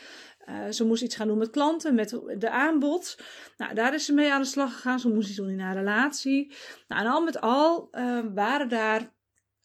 Uh, 0.50 0.70
ze 0.70 0.86
moest 0.86 1.04
iets 1.04 1.16
gaan 1.16 1.28
doen 1.28 1.38
met 1.38 1.50
klanten, 1.50 1.96
met 1.96 2.20
de 2.38 2.50
aanbod. 2.50 3.18
Nou, 3.58 3.74
daar 3.74 3.94
is 3.94 4.06
ze 4.06 4.14
mee 4.14 4.32
aan 4.32 4.42
de 4.42 4.48
slag 4.48 4.74
gegaan. 4.74 5.00
Ze 5.00 5.10
moest 5.10 5.28
iets 5.28 5.38
doen 5.38 5.50
in 5.50 5.60
haar 5.60 5.76
relatie. 5.76 6.54
Nou, 6.88 7.02
en 7.02 7.12
al 7.12 7.22
met 7.24 7.42
al 7.42 7.88
uh, 7.92 8.20
waren 8.34 8.70
daar 8.70 9.14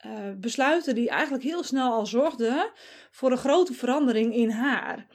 uh, 0.07 0.13
besluiten 0.37 0.95
die 0.95 1.09
eigenlijk 1.09 1.43
heel 1.43 1.63
snel 1.63 1.93
al 1.93 2.07
zorgden 2.07 2.71
voor 3.11 3.31
een 3.31 3.37
grote 3.37 3.73
verandering 3.73 4.35
in 4.35 4.51
haar. 4.51 5.07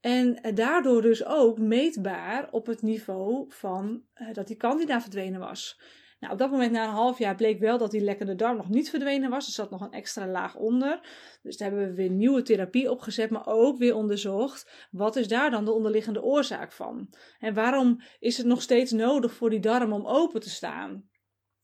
En 0.00 0.54
daardoor 0.54 1.02
dus 1.02 1.24
ook 1.24 1.58
meetbaar 1.58 2.48
op 2.50 2.66
het 2.66 2.82
niveau 2.82 3.44
van 3.48 4.02
dat 4.32 4.46
die 4.46 4.56
kandidaat 4.56 5.02
verdwenen 5.02 5.40
was. 5.40 5.80
Nou, 6.22 6.34
op 6.34 6.40
dat 6.40 6.50
moment, 6.50 6.72
na 6.72 6.84
een 6.84 6.90
half 6.90 7.18
jaar, 7.18 7.34
bleek 7.34 7.58
wel 7.58 7.78
dat 7.78 7.90
die 7.90 8.00
lekkende 8.00 8.34
darm 8.34 8.56
nog 8.56 8.68
niet 8.68 8.90
verdwenen 8.90 9.30
was. 9.30 9.46
Er 9.46 9.52
zat 9.52 9.70
nog 9.70 9.80
een 9.80 9.92
extra 9.92 10.26
laag 10.26 10.56
onder. 10.56 11.00
Dus 11.42 11.56
daar 11.56 11.68
hebben 11.68 11.88
we 11.88 11.94
weer 11.94 12.10
nieuwe 12.10 12.42
therapie 12.42 12.90
opgezet, 12.90 13.30
maar 13.30 13.46
ook 13.46 13.78
weer 13.78 13.94
onderzocht. 13.94 14.88
Wat 14.90 15.16
is 15.16 15.28
daar 15.28 15.50
dan 15.50 15.64
de 15.64 15.72
onderliggende 15.72 16.22
oorzaak 16.22 16.72
van? 16.72 17.08
En 17.38 17.54
waarom 17.54 18.00
is 18.18 18.36
het 18.36 18.46
nog 18.46 18.62
steeds 18.62 18.92
nodig 18.92 19.32
voor 19.32 19.50
die 19.50 19.60
darm 19.60 19.92
om 19.92 20.06
open 20.06 20.40
te 20.40 20.50
staan? 20.50 21.08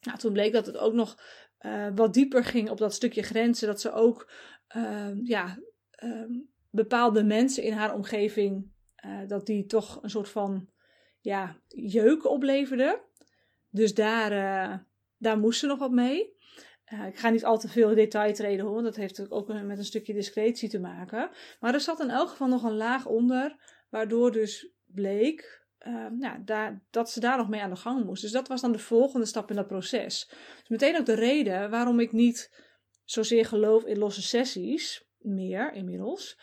Nou, 0.01 0.19
toen 0.19 0.33
bleek 0.33 0.53
dat 0.53 0.67
het 0.67 0.77
ook 0.77 0.95
nog 0.95 1.17
uh, 1.61 1.89
wat 1.95 2.15
dieper 2.15 2.45
ging 2.45 2.71
op 2.71 2.79
dat 2.79 2.95
stukje 2.95 3.23
grenzen. 3.23 3.67
Dat 3.67 3.81
ze 3.81 3.93
ook 3.93 4.31
uh, 4.77 5.11
ja, 5.25 5.59
uh, 6.05 6.25
bepaalde 6.71 7.25
mensen 7.25 7.63
in 7.63 7.73
haar 7.73 7.95
omgeving, 7.95 8.71
eh, 8.95 9.27
dat 9.27 9.47
die 9.47 9.67
toch 9.67 10.03
een 10.03 10.11
soort 10.11 10.29
van 10.29 10.69
ja, 11.21 11.57
jeuk 11.69 12.25
opleverden. 12.25 13.01
Dus 13.79 13.95
daar, 13.95 14.33
uh, 14.33 14.77
daar 15.19 15.39
moest 15.39 15.61
ze 15.61 15.67
nog 15.67 15.79
wat 15.79 15.91
mee. 15.91 16.37
Uh, 16.93 17.07
ik 17.07 17.19
ga 17.19 17.29
niet 17.31 17.45
al 17.45 17.59
te 17.59 17.69
veel 17.69 17.95
detail 17.95 18.35
treden 18.35 18.67
hoor, 18.67 18.83
dat 18.83 18.97
heeft 18.97 19.31
ook 19.31 19.49
met 19.49 19.79
een 19.79 19.85
stukje 19.85 20.13
discretie 20.13 20.69
te 20.69 20.81
maken. 20.81 21.31
Maar 21.61 21.75
er 21.75 21.81
zat 21.81 22.01
in 22.01 22.11
elk 22.11 22.29
geval 22.29 22.49
nog 22.49 22.63
een 22.63 22.77
laag 22.77 23.07
onder, 23.07 23.57
waardoor 23.91 24.33
dus 24.33 24.73
bleek 24.87 25.67
nou, 26.19 26.45
daar, 26.45 26.83
dat 26.91 27.11
ze 27.11 27.21
daar 27.21 27.37
nog 27.37 27.49
mee 27.49 27.61
aan 27.61 27.71
de 27.71 27.77
gang 27.77 28.05
moest. 28.05 28.23
Dus 28.23 28.33
dat 28.33 28.49
was 28.49 28.61
dan 28.61 28.73
de 28.73 28.79
volgende 28.79 29.27
stap 29.27 29.51
in 29.51 29.57
dat 29.57 29.67
proces. 29.67 30.27
Dus 30.59 30.69
meteen 30.69 30.99
ook 30.99 31.07
de 31.07 31.15
reden 31.15 31.71
waarom 31.71 32.01
ik 32.01 32.13
niet 32.13 32.65
zozeer 33.05 33.45
geloof 33.45 33.85
in 33.85 33.99
losse 33.99 34.23
sessies, 34.23 35.05
meer 35.19 35.73
inmiddels. 35.73 36.39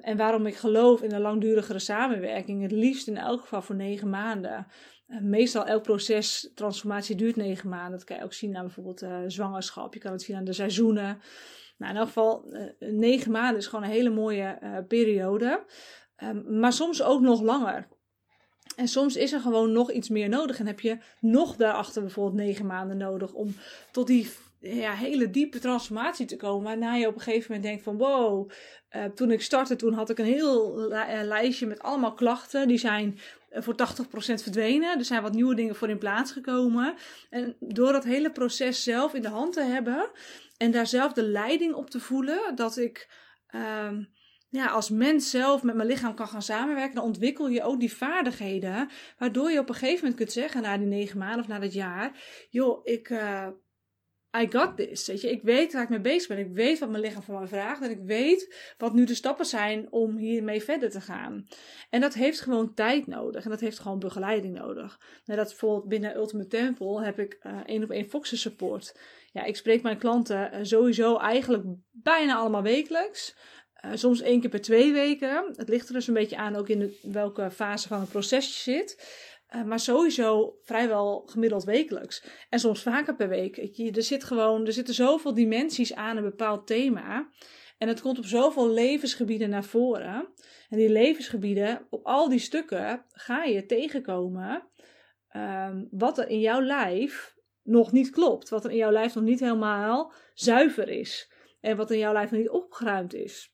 En 0.00 0.16
waarom 0.16 0.46
ik 0.46 0.56
geloof 0.56 1.02
in 1.02 1.12
een 1.12 1.20
langdurigere 1.20 1.78
samenwerking, 1.78 2.62
het 2.62 2.72
liefst 2.72 3.08
in 3.08 3.16
elk 3.16 3.40
geval 3.40 3.62
voor 3.62 3.76
negen 3.76 4.10
maanden. 4.10 4.66
Uh, 5.08 5.20
meestal 5.20 5.66
elk 5.66 5.82
proces, 5.82 6.50
transformatie 6.54 7.16
duurt 7.16 7.36
negen 7.36 7.68
maanden. 7.68 7.90
Dat 7.90 8.04
kan 8.04 8.16
je 8.16 8.24
ook 8.24 8.32
zien 8.32 8.56
aan 8.56 8.64
bijvoorbeeld 8.64 9.02
uh, 9.02 9.18
zwangerschap. 9.26 9.94
Je 9.94 10.00
kan 10.00 10.12
het 10.12 10.22
zien 10.22 10.36
aan 10.36 10.44
de 10.44 10.52
seizoenen. 10.52 11.20
Nou, 11.78 11.92
in 11.92 11.98
elk 11.98 12.06
geval, 12.06 12.44
negen 12.78 13.30
maanden 13.30 13.56
is 13.56 13.66
gewoon 13.66 13.84
een 13.84 13.90
hele 13.90 14.10
mooie 14.10 14.58
periode. 14.88 15.64
Um, 16.22 16.58
maar 16.58 16.72
soms 16.72 17.02
ook 17.02 17.20
nog 17.20 17.42
langer. 17.42 17.88
En 18.76 18.88
soms 18.88 19.16
is 19.16 19.32
er 19.32 19.40
gewoon 19.40 19.72
nog 19.72 19.92
iets 19.92 20.08
meer 20.08 20.28
nodig. 20.28 20.58
En 20.58 20.66
heb 20.66 20.80
je 20.80 20.98
nog 21.20 21.56
daarachter 21.56 22.02
bijvoorbeeld 22.02 22.46
negen 22.46 22.66
maanden 22.66 22.96
nodig 22.96 23.32
om 23.32 23.54
tot 23.90 24.06
die 24.06 24.30
ja, 24.60 24.92
hele 24.92 25.30
diepe 25.30 25.58
transformatie 25.58 26.26
te 26.26 26.36
komen. 26.36 26.64
Waarna 26.64 26.94
je 26.94 27.08
op 27.08 27.14
een 27.14 27.20
gegeven 27.20 27.46
moment 27.46 27.62
denkt 27.62 27.82
van 27.82 27.96
wow, 27.96 28.50
toen 29.14 29.30
ik 29.30 29.42
startte, 29.42 29.76
toen 29.76 29.92
had 29.92 30.10
ik 30.10 30.18
een 30.18 30.24
heel 30.24 30.78
lijstje 31.24 31.66
met 31.66 31.80
allemaal 31.80 32.14
klachten. 32.14 32.68
Die 32.68 32.78
zijn 32.78 33.18
voor 33.54 33.74
80% 33.74 33.76
verdwenen. 34.42 34.98
Er 34.98 35.04
zijn 35.04 35.22
wat 35.22 35.32
nieuwe 35.32 35.54
dingen 35.54 35.76
voor 35.76 35.88
in 35.88 35.98
plaats 35.98 36.32
gekomen. 36.32 36.94
En 37.30 37.56
door 37.60 37.92
dat 37.92 38.04
hele 38.04 38.30
proces 38.30 38.82
zelf 38.82 39.14
in 39.14 39.22
de 39.22 39.28
hand 39.28 39.52
te 39.52 39.62
hebben 39.62 40.10
en 40.56 40.70
daar 40.70 40.86
zelf 40.86 41.12
de 41.12 41.22
leiding 41.22 41.74
op 41.74 41.90
te 41.90 42.00
voelen, 42.00 42.56
dat 42.56 42.76
ik 42.76 43.08
ehm, 43.46 44.04
ja, 44.48 44.66
als 44.66 44.90
mens 44.90 45.30
zelf 45.30 45.62
met 45.62 45.74
mijn 45.74 45.88
lichaam 45.88 46.14
kan 46.14 46.28
gaan 46.28 46.42
samenwerken, 46.42 46.94
dan 46.94 47.04
ontwikkel 47.04 47.48
je 47.48 47.62
ook 47.62 47.80
die 47.80 47.92
vaardigheden. 47.92 48.88
Waardoor 49.18 49.50
je 49.50 49.58
op 49.58 49.68
een 49.68 49.74
gegeven 49.74 49.98
moment 49.98 50.16
kunt 50.16 50.32
zeggen, 50.32 50.62
na 50.62 50.78
die 50.78 50.86
negen 50.86 51.18
maanden 51.18 51.40
of 51.40 51.48
na 51.48 51.58
dat 51.58 51.72
jaar, 51.72 52.12
joh, 52.50 52.80
ik, 52.84 53.08
uh, 53.08 53.48
I 54.36 54.46
got 54.50 54.76
this. 54.76 55.06
Weet 55.06 55.20
je, 55.20 55.30
ik 55.30 55.42
weet 55.42 55.72
waar 55.72 55.82
ik 55.82 55.88
mee 55.88 56.00
bezig 56.00 56.28
ben. 56.28 56.38
Ik 56.38 56.52
weet 56.52 56.78
wat 56.78 56.90
mijn 56.90 57.02
lichaam 57.02 57.22
van 57.22 57.40
me 57.40 57.46
vraagt. 57.46 57.82
En 57.82 57.90
ik 57.90 58.00
weet 58.04 58.54
wat 58.78 58.94
nu 58.94 59.04
de 59.04 59.14
stappen 59.14 59.46
zijn 59.46 59.86
om 59.90 60.16
hiermee 60.16 60.62
verder 60.62 60.90
te 60.90 61.00
gaan. 61.00 61.46
En 61.90 62.00
dat 62.00 62.14
heeft 62.14 62.40
gewoon 62.40 62.74
tijd 62.74 63.06
nodig. 63.06 63.44
En 63.44 63.50
dat 63.50 63.60
heeft 63.60 63.78
gewoon 63.78 63.98
begeleiding 63.98 64.58
nodig. 64.58 65.00
Nou, 65.24 65.42
bijvoorbeeld 65.42 65.88
binnen 65.88 66.16
Ultimate 66.16 66.48
Temple 66.48 67.04
heb 67.04 67.18
ik 67.18 67.38
uh, 67.42 67.58
één 67.66 67.82
op 67.82 67.90
één 67.90 68.08
Foxen 68.08 68.38
support. 68.38 68.98
Ja, 69.32 69.44
ik 69.44 69.56
spreek 69.56 69.82
mijn 69.82 69.98
klanten 69.98 70.50
uh, 70.54 70.58
sowieso 70.62 71.16
eigenlijk 71.16 71.64
bijna 71.92 72.34
allemaal 72.34 72.62
wekelijks. 72.62 73.36
Uh, 73.84 73.90
soms 73.94 74.20
één 74.20 74.40
keer 74.40 74.50
per 74.50 74.60
twee 74.60 74.92
weken. 74.92 75.52
Het 75.56 75.68
ligt 75.68 75.88
er 75.88 75.94
dus 75.94 76.06
een 76.06 76.14
beetje 76.14 76.36
aan 76.36 76.56
ook 76.56 76.68
in 76.68 76.96
welke 77.02 77.50
fase 77.50 77.88
van 77.88 78.00
het 78.00 78.08
proces 78.08 78.46
je 78.46 78.72
zit. 78.72 78.96
Uh, 79.54 79.62
maar 79.62 79.80
sowieso 79.80 80.58
vrijwel 80.62 81.22
gemiddeld 81.26 81.64
wekelijks. 81.64 82.24
En 82.48 82.58
soms 82.58 82.82
vaker 82.82 83.14
per 83.14 83.28
week. 83.28 83.56
Je, 83.72 83.92
er, 83.92 84.02
zit 84.02 84.24
gewoon, 84.24 84.66
er 84.66 84.72
zitten 84.72 84.94
zoveel 84.94 85.34
dimensies 85.34 85.94
aan 85.94 86.16
een 86.16 86.22
bepaald 86.22 86.66
thema. 86.66 87.30
En 87.78 87.88
het 87.88 88.00
komt 88.00 88.18
op 88.18 88.24
zoveel 88.24 88.70
levensgebieden 88.70 89.50
naar 89.50 89.64
voren. 89.64 90.28
En 90.68 90.78
die 90.78 90.88
levensgebieden, 90.88 91.86
op 91.90 92.06
al 92.06 92.28
die 92.28 92.38
stukken, 92.38 93.04
ga 93.08 93.44
je 93.44 93.66
tegenkomen 93.66 94.68
um, 95.36 95.88
wat 95.90 96.18
er 96.18 96.28
in 96.28 96.40
jouw 96.40 96.60
lijf 96.60 97.34
nog 97.62 97.92
niet 97.92 98.10
klopt. 98.10 98.48
Wat 98.48 98.64
er 98.64 98.70
in 98.70 98.76
jouw 98.76 98.90
lijf 98.92 99.14
nog 99.14 99.24
niet 99.24 99.40
helemaal 99.40 100.12
zuiver 100.34 100.88
is. 100.88 101.32
En 101.60 101.76
wat 101.76 101.90
in 101.90 101.98
jouw 101.98 102.12
lijf 102.12 102.30
nog 102.30 102.40
niet 102.40 102.50
opgeruimd 102.50 103.14
is. 103.14 103.53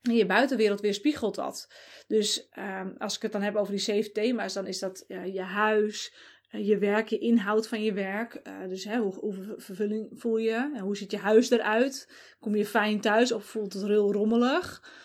Je 0.00 0.26
buitenwereld 0.26 0.80
weerspiegelt 0.80 1.34
dat. 1.34 1.68
Dus 2.06 2.48
um, 2.58 2.94
als 2.98 3.16
ik 3.16 3.22
het 3.22 3.32
dan 3.32 3.42
heb 3.42 3.56
over 3.56 3.72
die 3.72 3.82
zeven 3.82 4.12
thema's, 4.12 4.52
dan 4.52 4.66
is 4.66 4.78
dat 4.78 5.04
uh, 5.08 5.34
je 5.34 5.42
huis, 5.42 6.14
uh, 6.50 6.66
je 6.66 6.78
werk, 6.78 7.08
je 7.08 7.18
inhoud 7.18 7.68
van 7.68 7.82
je 7.82 7.92
werk. 7.92 8.40
Uh, 8.42 8.68
dus 8.68 8.84
hè, 8.84 8.98
hoe, 8.98 9.14
hoe 9.14 9.54
vervulling 9.56 10.08
voel 10.12 10.36
je? 10.36 10.78
Hoe 10.80 10.96
ziet 10.96 11.10
je 11.10 11.18
huis 11.18 11.50
eruit? 11.50 12.12
Kom 12.40 12.54
je 12.54 12.66
fijn 12.66 13.00
thuis 13.00 13.32
of 13.32 13.44
voelt 13.44 13.72
het 13.72 13.86
heel 13.86 14.12
rommelig? 14.12 14.96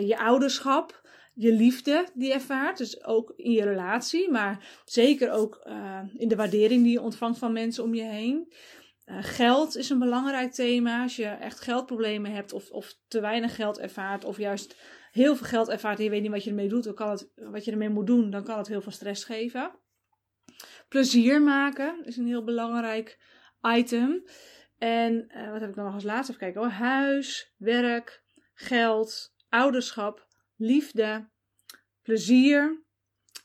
je 0.00 0.18
ouderschap, 0.18 1.08
je 1.34 1.52
liefde 1.52 2.06
die 2.14 2.28
je 2.28 2.34
ervaart. 2.34 2.78
Dus 2.78 3.04
ook 3.04 3.32
in 3.36 3.50
je 3.50 3.64
relatie, 3.64 4.30
maar 4.30 4.80
zeker 4.84 5.30
ook 5.30 5.66
in 6.16 6.28
de 6.28 6.36
waardering 6.36 6.82
die 6.82 6.92
je 6.92 7.00
ontvangt 7.00 7.38
van 7.38 7.52
mensen 7.52 7.84
om 7.84 7.94
je 7.94 8.02
heen. 8.02 8.52
Uh, 9.10 9.18
geld 9.20 9.76
is 9.76 9.90
een 9.90 9.98
belangrijk 9.98 10.52
thema. 10.52 11.02
Als 11.02 11.16
je 11.16 11.26
echt 11.26 11.60
geldproblemen 11.60 12.32
hebt 12.32 12.52
of, 12.52 12.70
of 12.70 12.96
te 13.08 13.20
weinig 13.20 13.54
geld 13.54 13.78
ervaart 13.78 14.24
of 14.24 14.36
juist 14.36 14.76
heel 15.10 15.36
veel 15.36 15.46
geld 15.46 15.68
ervaart 15.68 15.98
en 15.98 16.04
je 16.04 16.10
weet 16.10 16.22
niet 16.22 16.30
wat 16.30 16.44
je 16.44 16.50
ermee 16.50 16.68
doet, 16.68 16.84
wat 17.34 17.64
je 17.64 17.70
ermee 17.70 17.88
moet 17.88 18.06
doen, 18.06 18.30
dan 18.30 18.44
kan 18.44 18.58
het 18.58 18.66
heel 18.66 18.80
veel 18.80 18.92
stress 18.92 19.24
geven. 19.24 19.78
Plezier 20.88 21.42
maken 21.42 22.04
is 22.04 22.16
een 22.16 22.26
heel 22.26 22.44
belangrijk 22.44 23.18
item. 23.62 24.24
En 24.78 25.30
uh, 25.36 25.50
wat 25.50 25.60
heb 25.60 25.68
ik 25.68 25.74
dan 25.74 25.84
nog 25.84 25.94
als 25.94 26.04
laatste? 26.04 26.32
Even 26.32 26.44
kijken 26.44 26.60
hoor. 26.60 26.70
Huis, 26.70 27.54
werk, 27.56 28.22
geld, 28.54 29.34
ouderschap, 29.48 30.26
liefde, 30.56 31.30
plezier. 32.02 32.84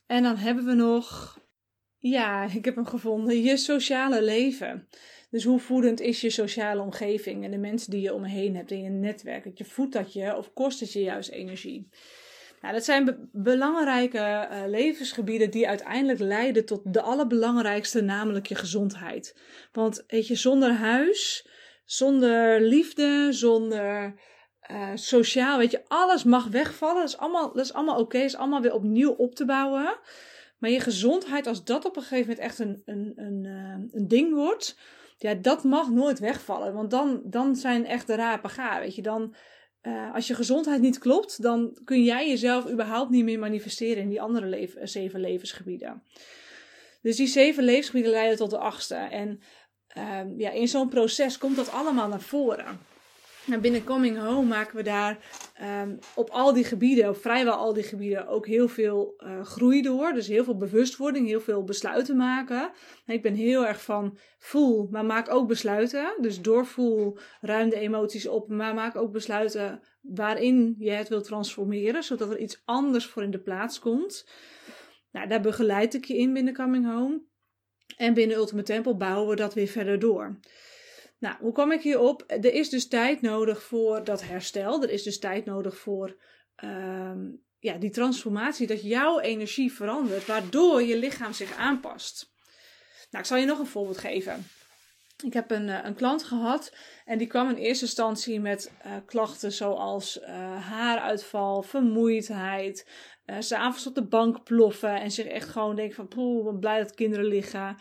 En 0.06 0.24
dan 0.24 0.38
hebben 0.38 0.66
we 0.66 0.74
nog, 0.74 1.40
ja, 1.98 2.44
ik 2.44 2.66
heb 2.66 2.76
hem 2.76 2.86
gevonden, 2.86 3.42
je 3.42 3.58
sociale 3.58 4.24
leven. 4.24 4.88
Dus 5.36 5.44
hoe 5.44 5.60
voedend 5.60 6.00
is 6.00 6.22
je 6.22 6.30
sociale 6.30 6.82
omgeving 6.82 7.44
en 7.44 7.52
de 7.52 7.58
mensen 7.58 7.92
die 7.92 8.02
je 8.02 8.14
om 8.14 8.24
heen 8.24 8.56
hebt 8.56 8.72
in 8.72 8.82
je 8.82 8.90
netwerk? 8.90 9.44
Dat 9.44 9.58
je 9.58 9.66
voedt 9.66 9.94
dat 9.94 10.14
je 10.14 10.36
of 10.36 10.54
kost 10.54 10.80
het 10.80 10.94
je 10.94 11.02
juist 11.02 11.30
energie? 11.30 11.90
Nou, 12.62 12.74
dat 12.74 12.84
zijn 12.84 13.30
belangrijke 13.32 14.18
uh, 14.52 14.62
levensgebieden 14.68 15.52
die 15.52 15.68
uiteindelijk 15.68 16.20
leiden 16.20 16.66
tot 16.66 16.82
de 16.94 17.02
allerbelangrijkste, 17.02 18.02
namelijk 18.02 18.48
je 18.48 18.56
gezondheid. 18.56 19.36
Want 19.72 20.04
weet 20.08 20.28
je, 20.28 20.36
zonder 20.36 20.74
huis, 20.74 21.48
zonder 21.86 22.62
liefde, 22.62 23.28
zonder 23.32 24.16
uh, 24.72 24.92
sociaal, 24.94 25.58
weet 25.58 25.72
je, 25.72 25.82
alles 25.88 26.24
mag 26.24 26.48
wegvallen. 26.48 27.02
Dat 27.02 27.10
is 27.10 27.18
allemaal, 27.18 27.56
allemaal 27.72 28.00
oké, 28.00 28.18
is 28.18 28.36
allemaal 28.36 28.62
weer 28.62 28.74
opnieuw 28.74 29.12
op 29.12 29.36
te 29.36 29.46
bouwen. 29.46 29.98
Maar 30.58 30.70
je 30.70 30.80
gezondheid, 30.80 31.48
als 31.48 31.64
dat 31.64 31.86
op 31.86 31.96
een 31.96 32.02
gegeven 32.02 32.30
moment 32.30 32.40
echt 32.40 32.60
een, 32.60 32.82
een, 32.86 33.14
een, 33.16 33.44
uh, 33.44 34.00
een 34.00 34.08
ding 34.08 34.34
wordt, 34.34 34.76
ja, 35.18 35.34
dat 35.34 35.64
mag 35.64 35.90
nooit 35.90 36.20
wegvallen. 36.20 36.74
Want 36.74 36.92
dan, 36.92 37.22
dan 37.24 37.56
zijn 37.56 37.86
echt 37.86 38.08
de 38.08 38.16
rapen 38.16 38.50
gaar. 38.50 38.80
Weet 38.82 38.96
je, 38.96 39.02
dan 39.02 39.36
uh, 39.82 40.14
als 40.14 40.28
je 40.28 40.34
gezondheid 40.34 40.82
niet 40.82 40.98
klopt, 40.98 41.42
dan 41.42 41.78
kun 41.84 42.04
jij 42.04 42.30
jezelf 42.30 42.70
überhaupt 42.70 43.10
niet 43.10 43.24
meer 43.24 43.40
manifesteren 43.40 44.04
in 44.04 44.10
die 44.10 44.22
andere 44.22 44.46
leven, 44.46 44.88
zeven 44.88 45.20
levensgebieden. 45.20 46.04
Dus 47.02 47.16
die 47.16 47.28
zeven 47.28 47.64
levensgebieden 47.64 48.12
leiden 48.12 48.38
tot 48.38 48.50
de 48.50 48.58
achtste. 48.58 48.96
En 48.96 49.40
uh, 49.98 50.22
ja, 50.38 50.50
in 50.52 50.68
zo'n 50.68 50.90
proces 50.90 51.38
komt 51.38 51.56
dat 51.56 51.72
allemaal 51.72 52.08
naar 52.08 52.22
voren. 52.22 52.80
En 53.52 53.62
binnen 53.62 53.84
Coming 53.84 54.18
Home 54.18 54.48
maken 54.48 54.76
we 54.76 54.84
daar 54.84 55.18
um, 55.82 56.00
op 56.16 56.30
al 56.30 56.54
die 56.54 56.64
gebieden, 56.64 57.10
op 57.10 57.18
vrijwel 57.18 57.54
al 57.54 57.74
die 57.74 57.84
gebieden, 57.84 58.28
ook 58.28 58.48
heel 58.48 58.68
veel 58.68 59.14
uh, 59.18 59.42
groei 59.44 59.82
door. 59.82 60.14
Dus 60.14 60.28
heel 60.28 60.44
veel 60.44 60.58
bewustwording, 60.58 61.28
heel 61.28 61.42
veel 61.42 61.64
besluiten 61.64 62.18
maken. 62.18 62.72
En 63.06 63.14
ik 63.14 63.22
ben 63.22 63.34
heel 63.34 63.66
erg 63.66 63.82
van 63.82 64.18
voel, 64.38 64.88
maar 64.92 65.06
maak 65.06 65.30
ook 65.30 65.48
besluiten. 65.48 66.14
Dus 66.22 66.42
doorvoel, 66.42 67.18
ruim 67.42 67.70
de 67.70 67.80
emoties 67.80 68.28
op, 68.28 68.50
maar 68.50 68.74
maak 68.74 68.96
ook 68.96 69.12
besluiten 69.12 69.82
waarin 70.02 70.76
je 70.78 70.92
het 70.92 71.10
wilt 71.10 71.24
transformeren, 71.24 72.04
zodat 72.04 72.32
er 72.32 72.40
iets 72.40 72.62
anders 72.66 73.06
voor 73.06 73.24
in 73.24 73.32
de 73.32 73.42
plaats 73.42 73.80
komt. 73.80 74.30
Nou, 75.12 75.28
daar 75.28 75.42
begeleid 75.42 75.94
ik 75.94 76.06
je 76.06 76.18
in 76.18 76.34
binnen 76.34 76.54
Coming 76.54 76.86
Home. 76.86 77.22
En 77.98 78.14
binnen 78.14 78.38
Ultimate 78.38 78.74
Temple 78.74 78.96
bouwen 78.96 79.30
we 79.30 79.36
dat 79.36 79.54
weer 79.54 79.68
verder 79.68 80.00
door. 80.00 80.40
Nou, 81.20 81.36
hoe 81.40 81.52
kom 81.52 81.72
ik 81.72 81.82
hierop? 81.82 82.24
Er 82.28 82.54
is 82.54 82.70
dus 82.70 82.88
tijd 82.88 83.22
nodig 83.22 83.64
voor 83.64 84.04
dat 84.04 84.24
herstel. 84.24 84.84
Er 84.84 84.90
is 84.90 85.04
dus 85.04 85.20
tijd 85.20 85.46
nodig 85.46 85.78
voor 85.78 86.18
ehm, 86.56 87.20
ja, 87.60 87.78
die 87.78 87.90
transformatie, 87.90 88.68
dat 88.68 88.82
jouw 88.82 89.20
energie 89.20 89.74
verandert, 89.74 90.26
waardoor 90.26 90.82
je 90.82 90.98
lichaam 90.98 91.34
zich 91.34 91.56
aanpast. 91.56 92.34
Nou, 93.10 93.24
ik 93.24 93.30
zal 93.30 93.38
je 93.38 93.46
nog 93.46 93.60
een 93.60 93.66
voorbeeld 93.66 93.98
geven. 93.98 94.48
Ik 95.24 95.34
heb 95.34 95.52
een, 95.52 95.70
eh, 95.70 95.80
een 95.84 95.96
klant 95.96 96.24
gehad 96.24 96.76
en 97.06 97.18
die 97.18 97.28
kwam 97.28 97.50
in 97.50 97.56
eerste 97.56 97.86
instantie 97.86 98.40
met 98.40 98.72
uh, 98.86 98.92
klachten 99.06 99.52
zoals 99.52 100.20
uh, 100.22 100.28
haaruitval, 100.70 101.62
vermoeidheid, 101.62 102.88
uh, 103.26 103.36
s'avonds 103.40 103.88
op 103.88 103.96
de 103.96 104.08
bank 104.08 104.44
ploffen 104.44 105.02
en 105.02 105.12
zich 105.12 105.26
echt 105.26 105.50
gewoon 105.50 105.76
denken 105.76 105.96
van, 105.96 106.08
poeh, 106.08 106.60
blij 106.60 106.80
dat 106.80 106.94
kinderen 106.94 107.26
liggen 107.26 107.78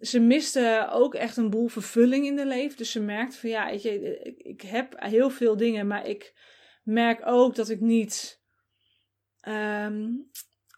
ze 0.00 0.20
miste 0.20 0.88
ook 0.92 1.14
echt 1.14 1.36
een 1.36 1.50
boel 1.50 1.68
vervulling 1.68 2.26
in 2.26 2.36
de 2.36 2.46
leven. 2.46 2.76
Dus 2.76 2.90
ze 2.90 3.00
merkt 3.00 3.36
van 3.36 3.50
ja, 3.50 3.70
weet 3.70 3.82
je, 3.82 4.18
ik 4.36 4.60
heb 4.60 4.94
heel 4.96 5.30
veel 5.30 5.56
dingen, 5.56 5.86
maar 5.86 6.06
ik 6.06 6.34
merk 6.82 7.20
ook 7.24 7.54
dat 7.54 7.68
ik 7.68 7.80
niet 7.80 8.42
um, 9.48 10.30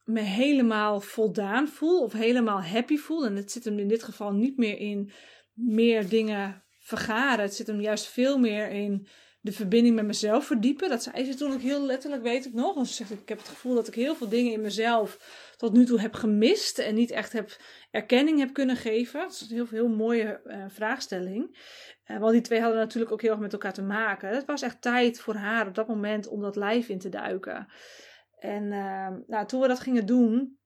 me 0.04 0.20
helemaal 0.20 1.00
voldaan 1.00 1.68
voel 1.68 2.02
of 2.02 2.12
helemaal 2.12 2.62
happy 2.62 2.96
voel. 2.96 3.24
En 3.24 3.36
het 3.36 3.52
zit 3.52 3.64
hem 3.64 3.78
in 3.78 3.88
dit 3.88 4.02
geval 4.02 4.32
niet 4.32 4.56
meer 4.56 4.78
in 4.78 5.12
meer 5.52 6.08
dingen 6.08 6.64
vergaren. 6.78 7.44
Het 7.44 7.54
zit 7.54 7.66
hem 7.66 7.80
juist 7.80 8.06
veel 8.06 8.38
meer 8.38 8.70
in 8.70 9.06
de 9.40 9.52
verbinding 9.52 9.94
met 9.94 10.04
mezelf 10.04 10.46
verdiepen. 10.46 10.88
Dat 10.88 11.02
zei 11.02 11.24
ze 11.24 11.34
toen 11.34 11.52
ook 11.52 11.60
heel 11.60 11.86
letterlijk, 11.86 12.22
weet 12.22 12.46
ik 12.46 12.52
nog. 12.52 12.76
En 12.76 12.86
ze 12.86 12.92
zegt, 12.92 13.10
ik 13.10 13.28
heb 13.28 13.38
het 13.38 13.48
gevoel 13.48 13.74
dat 13.74 13.88
ik 13.88 13.94
heel 13.94 14.14
veel 14.14 14.28
dingen 14.28 14.52
in 14.52 14.60
mezelf 14.60 15.18
tot 15.62 15.72
nu 15.72 15.84
toe 15.84 16.00
heb 16.00 16.14
gemist 16.14 16.78
en 16.78 16.94
niet 16.94 17.10
echt 17.10 17.32
heb 17.32 17.56
erkenning 17.90 18.38
heb 18.38 18.52
kunnen 18.52 18.76
geven. 18.76 19.20
Dat 19.20 19.30
is 19.30 19.50
een 19.50 19.68
heel, 19.70 19.88
mooie 19.88 20.40
uh, 20.44 20.64
vraagstelling. 20.68 21.58
Uh, 22.06 22.18
want 22.18 22.32
die 22.32 22.40
twee 22.40 22.60
hadden 22.60 22.78
natuurlijk 22.78 23.12
ook 23.12 23.22
heel 23.22 23.30
erg 23.30 23.40
met 23.40 23.52
elkaar 23.52 23.72
te 23.72 23.82
maken. 23.82 24.28
Het 24.28 24.44
was 24.44 24.62
echt 24.62 24.82
tijd 24.82 25.20
voor 25.20 25.34
haar 25.34 25.66
op 25.66 25.74
dat 25.74 25.88
moment 25.88 26.28
om 26.28 26.40
dat 26.40 26.56
lijf 26.56 26.88
in 26.88 26.98
te 26.98 27.08
duiken. 27.08 27.66
En 28.38 28.62
uh, 28.62 29.08
nou, 29.26 29.46
toen 29.46 29.60
we 29.60 29.68
dat 29.68 29.80
gingen 29.80 30.06
doen 30.06 30.58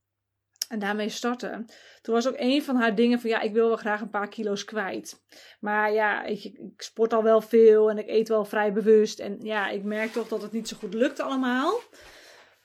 en 0.68 0.78
daarmee 0.78 1.08
starten, 1.08 1.66
toen 2.02 2.14
was 2.14 2.28
ook 2.28 2.36
een 2.38 2.62
van 2.62 2.76
haar 2.76 2.94
dingen 2.94 3.20
van 3.20 3.30
ja, 3.30 3.40
ik 3.40 3.52
wil 3.52 3.68
wel 3.68 3.76
graag 3.76 4.00
een 4.00 4.10
paar 4.10 4.28
kilo's 4.28 4.64
kwijt. 4.64 5.24
Maar 5.60 5.92
ja, 5.92 6.24
ik, 6.24 6.44
ik 6.44 6.82
sport 6.82 7.12
al 7.12 7.22
wel 7.22 7.40
veel 7.40 7.90
en 7.90 7.98
ik 7.98 8.08
eet 8.08 8.28
wel 8.28 8.44
vrij 8.44 8.72
bewust. 8.72 9.18
En 9.18 9.36
ja, 9.40 9.68
ik 9.68 9.82
merk 9.82 10.12
toch 10.12 10.28
dat 10.28 10.42
het 10.42 10.52
niet 10.52 10.68
zo 10.68 10.76
goed 10.76 10.94
lukt 10.94 11.20
allemaal. 11.20 11.80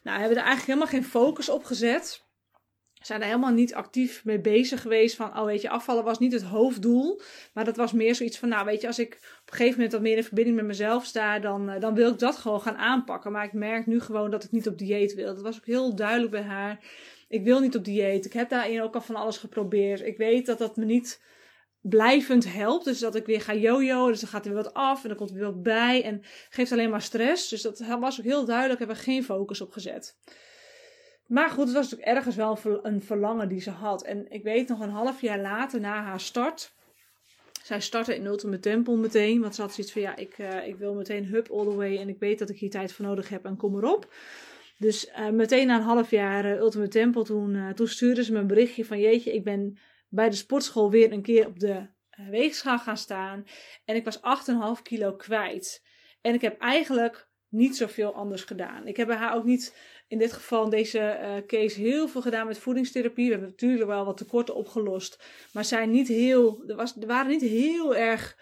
Nou, 0.02 0.20
hebben 0.20 0.38
er 0.38 0.44
eigenlijk 0.44 0.80
helemaal 0.80 1.02
geen 1.02 1.12
focus 1.12 1.50
op 1.50 1.64
gezet. 1.64 2.30
Zijn 2.94 3.22
er 3.22 3.28
helemaal 3.28 3.52
niet 3.52 3.74
actief 3.74 4.26
mee 4.26 4.40
bezig 4.40 4.82
geweest 4.82 5.16
van, 5.16 5.40
oh 5.40 5.46
weet 5.46 5.62
je, 5.62 5.70
afvallen 5.70 6.04
was 6.04 6.20
niet 6.20 6.34
het 6.34 6.44
hoofddoel. 6.44 7.22
Maar 7.54 7.66
dat 7.66 7.76
was 7.76 7.92
meer 7.92 8.16
zoiets 8.16 8.38
van, 8.38 8.50
nou 8.50 8.66
weet 8.66 8.82
je, 8.82 8.88
als 8.88 9.00
ik 9.00 9.14
op 9.14 9.52
een 9.52 9.58
gegeven 9.58 9.76
moment 9.76 9.92
wat 9.92 10.02
meer 10.02 10.18
in 10.18 10.24
verbinding 10.24 10.56
met 10.56 10.66
mezelf 10.66 11.06
sta, 11.06 11.40
dan, 11.40 11.70
eh, 11.70 11.80
dan 11.80 11.94
wil 11.94 12.12
ik 12.12 12.20
dat 12.20 12.36
gewoon 12.36 12.62
gaan 12.62 12.78
aanpakken. 12.78 13.32
Maar 13.32 13.46
ik 13.46 13.54
merk 13.54 13.86
nu 13.86 14.00
gewoon 14.00 14.32
dat 14.32 14.44
ik 14.44 14.52
niet 14.52 14.68
op 14.68 14.78
dieet 14.78 15.14
wil. 15.14 15.34
Dat 15.34 15.44
was 15.44 15.58
ook 15.58 15.66
heel 15.66 15.96
duidelijk 15.96 16.32
bij 16.32 16.42
haar. 16.42 16.80
Ik 17.28 17.44
wil 17.44 17.60
niet 17.60 17.76
op 17.76 17.84
dieet. 17.84 18.26
Ik 18.26 18.34
heb 18.34 18.50
daarin 18.50 18.82
ook 18.82 18.96
al 18.96 19.02
van 19.02 19.16
alles 19.16 19.38
geprobeerd. 19.38 20.02
Ik 20.02 20.18
weet 20.18 20.46
dat 20.46 20.58
dat 20.58 20.76
me 20.76 20.86
niet 20.86 21.22
blijvend 21.82 22.54
helpt. 22.54 22.86
Dus 22.86 23.00
dat 23.00 23.16
ik 23.16 23.26
weer 23.26 23.42
ga 23.42 23.54
jojo. 23.54 24.08
Dus 24.08 24.20
dan 24.20 24.30
gaat 24.30 24.46
er 24.46 24.54
weer 24.54 24.64
wat 24.64 24.74
af 24.74 25.02
en 25.02 25.08
dan 25.08 25.18
komt 25.18 25.30
er 25.30 25.36
weer 25.36 25.46
wat 25.46 25.64
bij. 25.64 26.04
En 26.04 26.22
geeft 26.50 26.72
alleen 26.72 26.90
maar 26.90 27.02
stress. 27.02 27.50
Dus 27.50 27.62
dat 27.62 27.80
was 28.00 28.20
ook 28.20 28.26
heel 28.26 28.46
duidelijk. 28.46 28.80
Hebben 28.80 28.98
we 28.98 29.04
geen 29.04 29.24
focus 29.24 29.62
op 29.62 29.72
gezet. 29.72 30.18
Maar 31.28 31.50
goed, 31.50 31.66
het 31.66 31.74
was 31.74 31.90
natuurlijk 31.90 32.18
ergens 32.18 32.36
wel 32.36 32.60
een 32.84 33.02
verlangen 33.02 33.48
die 33.48 33.62
ze 33.62 33.70
had. 33.70 34.04
En 34.04 34.32
ik 34.32 34.44
weet 34.44 34.68
nog 34.68 34.80
een 34.80 34.90
half 34.90 35.22
jaar 35.22 35.40
later 35.40 35.80
na 35.80 36.04
haar 36.04 36.20
start. 36.20 36.74
Zij 37.64 37.82
startte 37.82 38.16
in 38.16 38.26
Ultimate 38.26 38.60
Temple 38.60 38.98
meteen. 38.98 39.42
Want 39.42 39.56
ze 39.56 39.62
had 39.62 39.74
zoiets 39.74 39.94
van 39.94 40.02
ja, 40.02 40.16
ik, 40.16 40.38
uh, 40.38 40.68
ik 40.68 40.76
wil 40.76 40.94
meteen 40.94 41.26
hub 41.26 41.52
all 41.52 41.64
the 41.64 41.76
way. 41.76 41.98
En 41.98 42.10
ik 42.10 42.20
weet 42.20 42.40
dat 42.40 42.50
ik 42.50 42.58
hier 42.58 42.70
tijd 42.70 42.94
voor 42.94 43.06
nodig 43.06 43.30
heb 43.30 43.46
en 43.46 43.58
kom 43.58 43.76
erop. 43.76 44.14
Dus 44.78 45.08
uh, 45.08 45.30
meteen 45.30 45.68
na 45.68 45.76
een 45.76 45.82
half 45.82 46.10
jaar 46.10 46.46
uh, 46.46 46.60
Ultimate 46.60 46.90
Temple, 46.90 47.24
toen, 47.24 47.74
toen 47.76 47.88
stuurde 47.88 48.24
ze 48.24 48.32
me 48.32 48.40
een 48.40 48.48
berichtje 48.48 48.86
van 48.86 49.00
jeetje, 49.00 49.34
ik 49.34 49.44
ben 49.44 49.78
bij 50.12 50.30
de 50.30 50.36
sportschool 50.36 50.92
weer 50.92 51.12
een 51.12 51.22
keer 51.22 51.48
op 51.48 51.60
de 51.60 51.88
weegschaal 52.30 52.80
gaan 52.80 52.98
staan. 52.98 53.46
En 53.86 53.96
ik 53.96 54.06
was 54.06 54.20
8,5 54.78 54.82
kilo 54.82 55.16
kwijt. 55.16 55.84
En 56.22 56.34
ik 56.34 56.42
heb 56.42 56.60
eigenlijk 56.60 57.30
niet 57.50 57.78
zoveel 57.78 58.14
anders 58.14 58.44
gedaan. 58.44 58.88
Ik 58.88 58.98
heb 58.98 59.08
bij 59.08 59.16
haar 59.16 59.36
ook 59.36 59.44
niet 59.44 59.76
in 60.08 60.18
dit 60.18 60.34
geval 60.34 60.64
in 60.64 60.70
deze 60.70 61.20
uh, 61.22 61.46
case 61.48 61.80
heel 61.80 62.08
veel 62.08 62.22
gedaan 62.22 62.48
met 62.48 62.58
voedingstherapie. 62.58 63.26
We 63.26 63.32
hebben 63.32 63.50
natuurlijk 63.50 63.88
wel 63.88 64.06
wat 64.06 64.18
tekorten 64.18 64.56
opgelost. 64.56 65.24
Maar 65.54 65.66
zijn 65.66 65.92
niet 65.92 66.08
heel, 66.08 66.64
er, 66.68 66.76
was, 66.76 66.98
er 66.98 67.08
waren 67.08 67.32
niet 67.32 67.42
heel 67.42 67.96
erg 67.96 68.38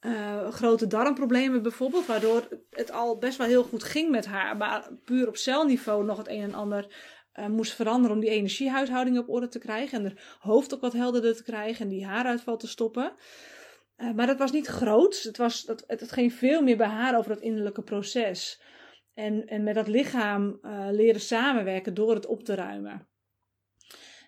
uh, 0.00 0.48
grote 0.48 0.86
darmproblemen 0.86 1.62
bijvoorbeeld. 1.62 2.06
Waardoor 2.06 2.48
het 2.70 2.92
al 2.92 3.18
best 3.18 3.38
wel 3.38 3.46
heel 3.46 3.64
goed 3.64 3.82
ging 3.82 4.10
met 4.10 4.26
haar. 4.26 4.56
Maar 4.56 4.90
puur 5.04 5.28
op 5.28 5.36
celniveau 5.36 6.04
nog 6.04 6.18
het 6.18 6.28
een 6.28 6.42
en 6.42 6.54
ander 6.54 6.86
uh, 7.38 7.46
moest 7.46 7.74
veranderen 7.74 8.16
om 8.16 8.22
die 8.22 8.30
energiehuishouding 8.30 9.18
op 9.18 9.28
orde 9.28 9.48
te 9.48 9.58
krijgen. 9.58 9.98
En 9.98 10.04
haar 10.04 10.36
hoofd 10.38 10.74
ook 10.74 10.80
wat 10.80 10.92
helderder 10.92 11.36
te 11.36 11.42
krijgen 11.42 11.84
en 11.84 11.90
die 11.90 12.06
haaruitval 12.06 12.56
te 12.56 12.68
stoppen. 12.68 13.12
Uh, 13.96 14.12
maar 14.12 14.26
dat 14.26 14.38
was 14.38 14.52
niet 14.52 14.66
groot. 14.66 15.22
Het, 15.22 15.36
was, 15.36 15.64
dat, 15.64 15.84
het, 15.86 16.00
het 16.00 16.12
ging 16.12 16.32
veel 16.32 16.62
meer 16.62 16.76
bij 16.76 16.86
haar 16.86 17.18
over 17.18 17.34
dat 17.34 17.42
innerlijke 17.42 17.82
proces. 17.82 18.62
En, 19.14 19.46
en 19.46 19.62
met 19.62 19.74
dat 19.74 19.88
lichaam 19.88 20.58
uh, 20.62 20.86
leren 20.90 21.20
samenwerken 21.20 21.94
door 21.94 22.14
het 22.14 22.26
op 22.26 22.44
te 22.44 22.54
ruimen. 22.54 23.08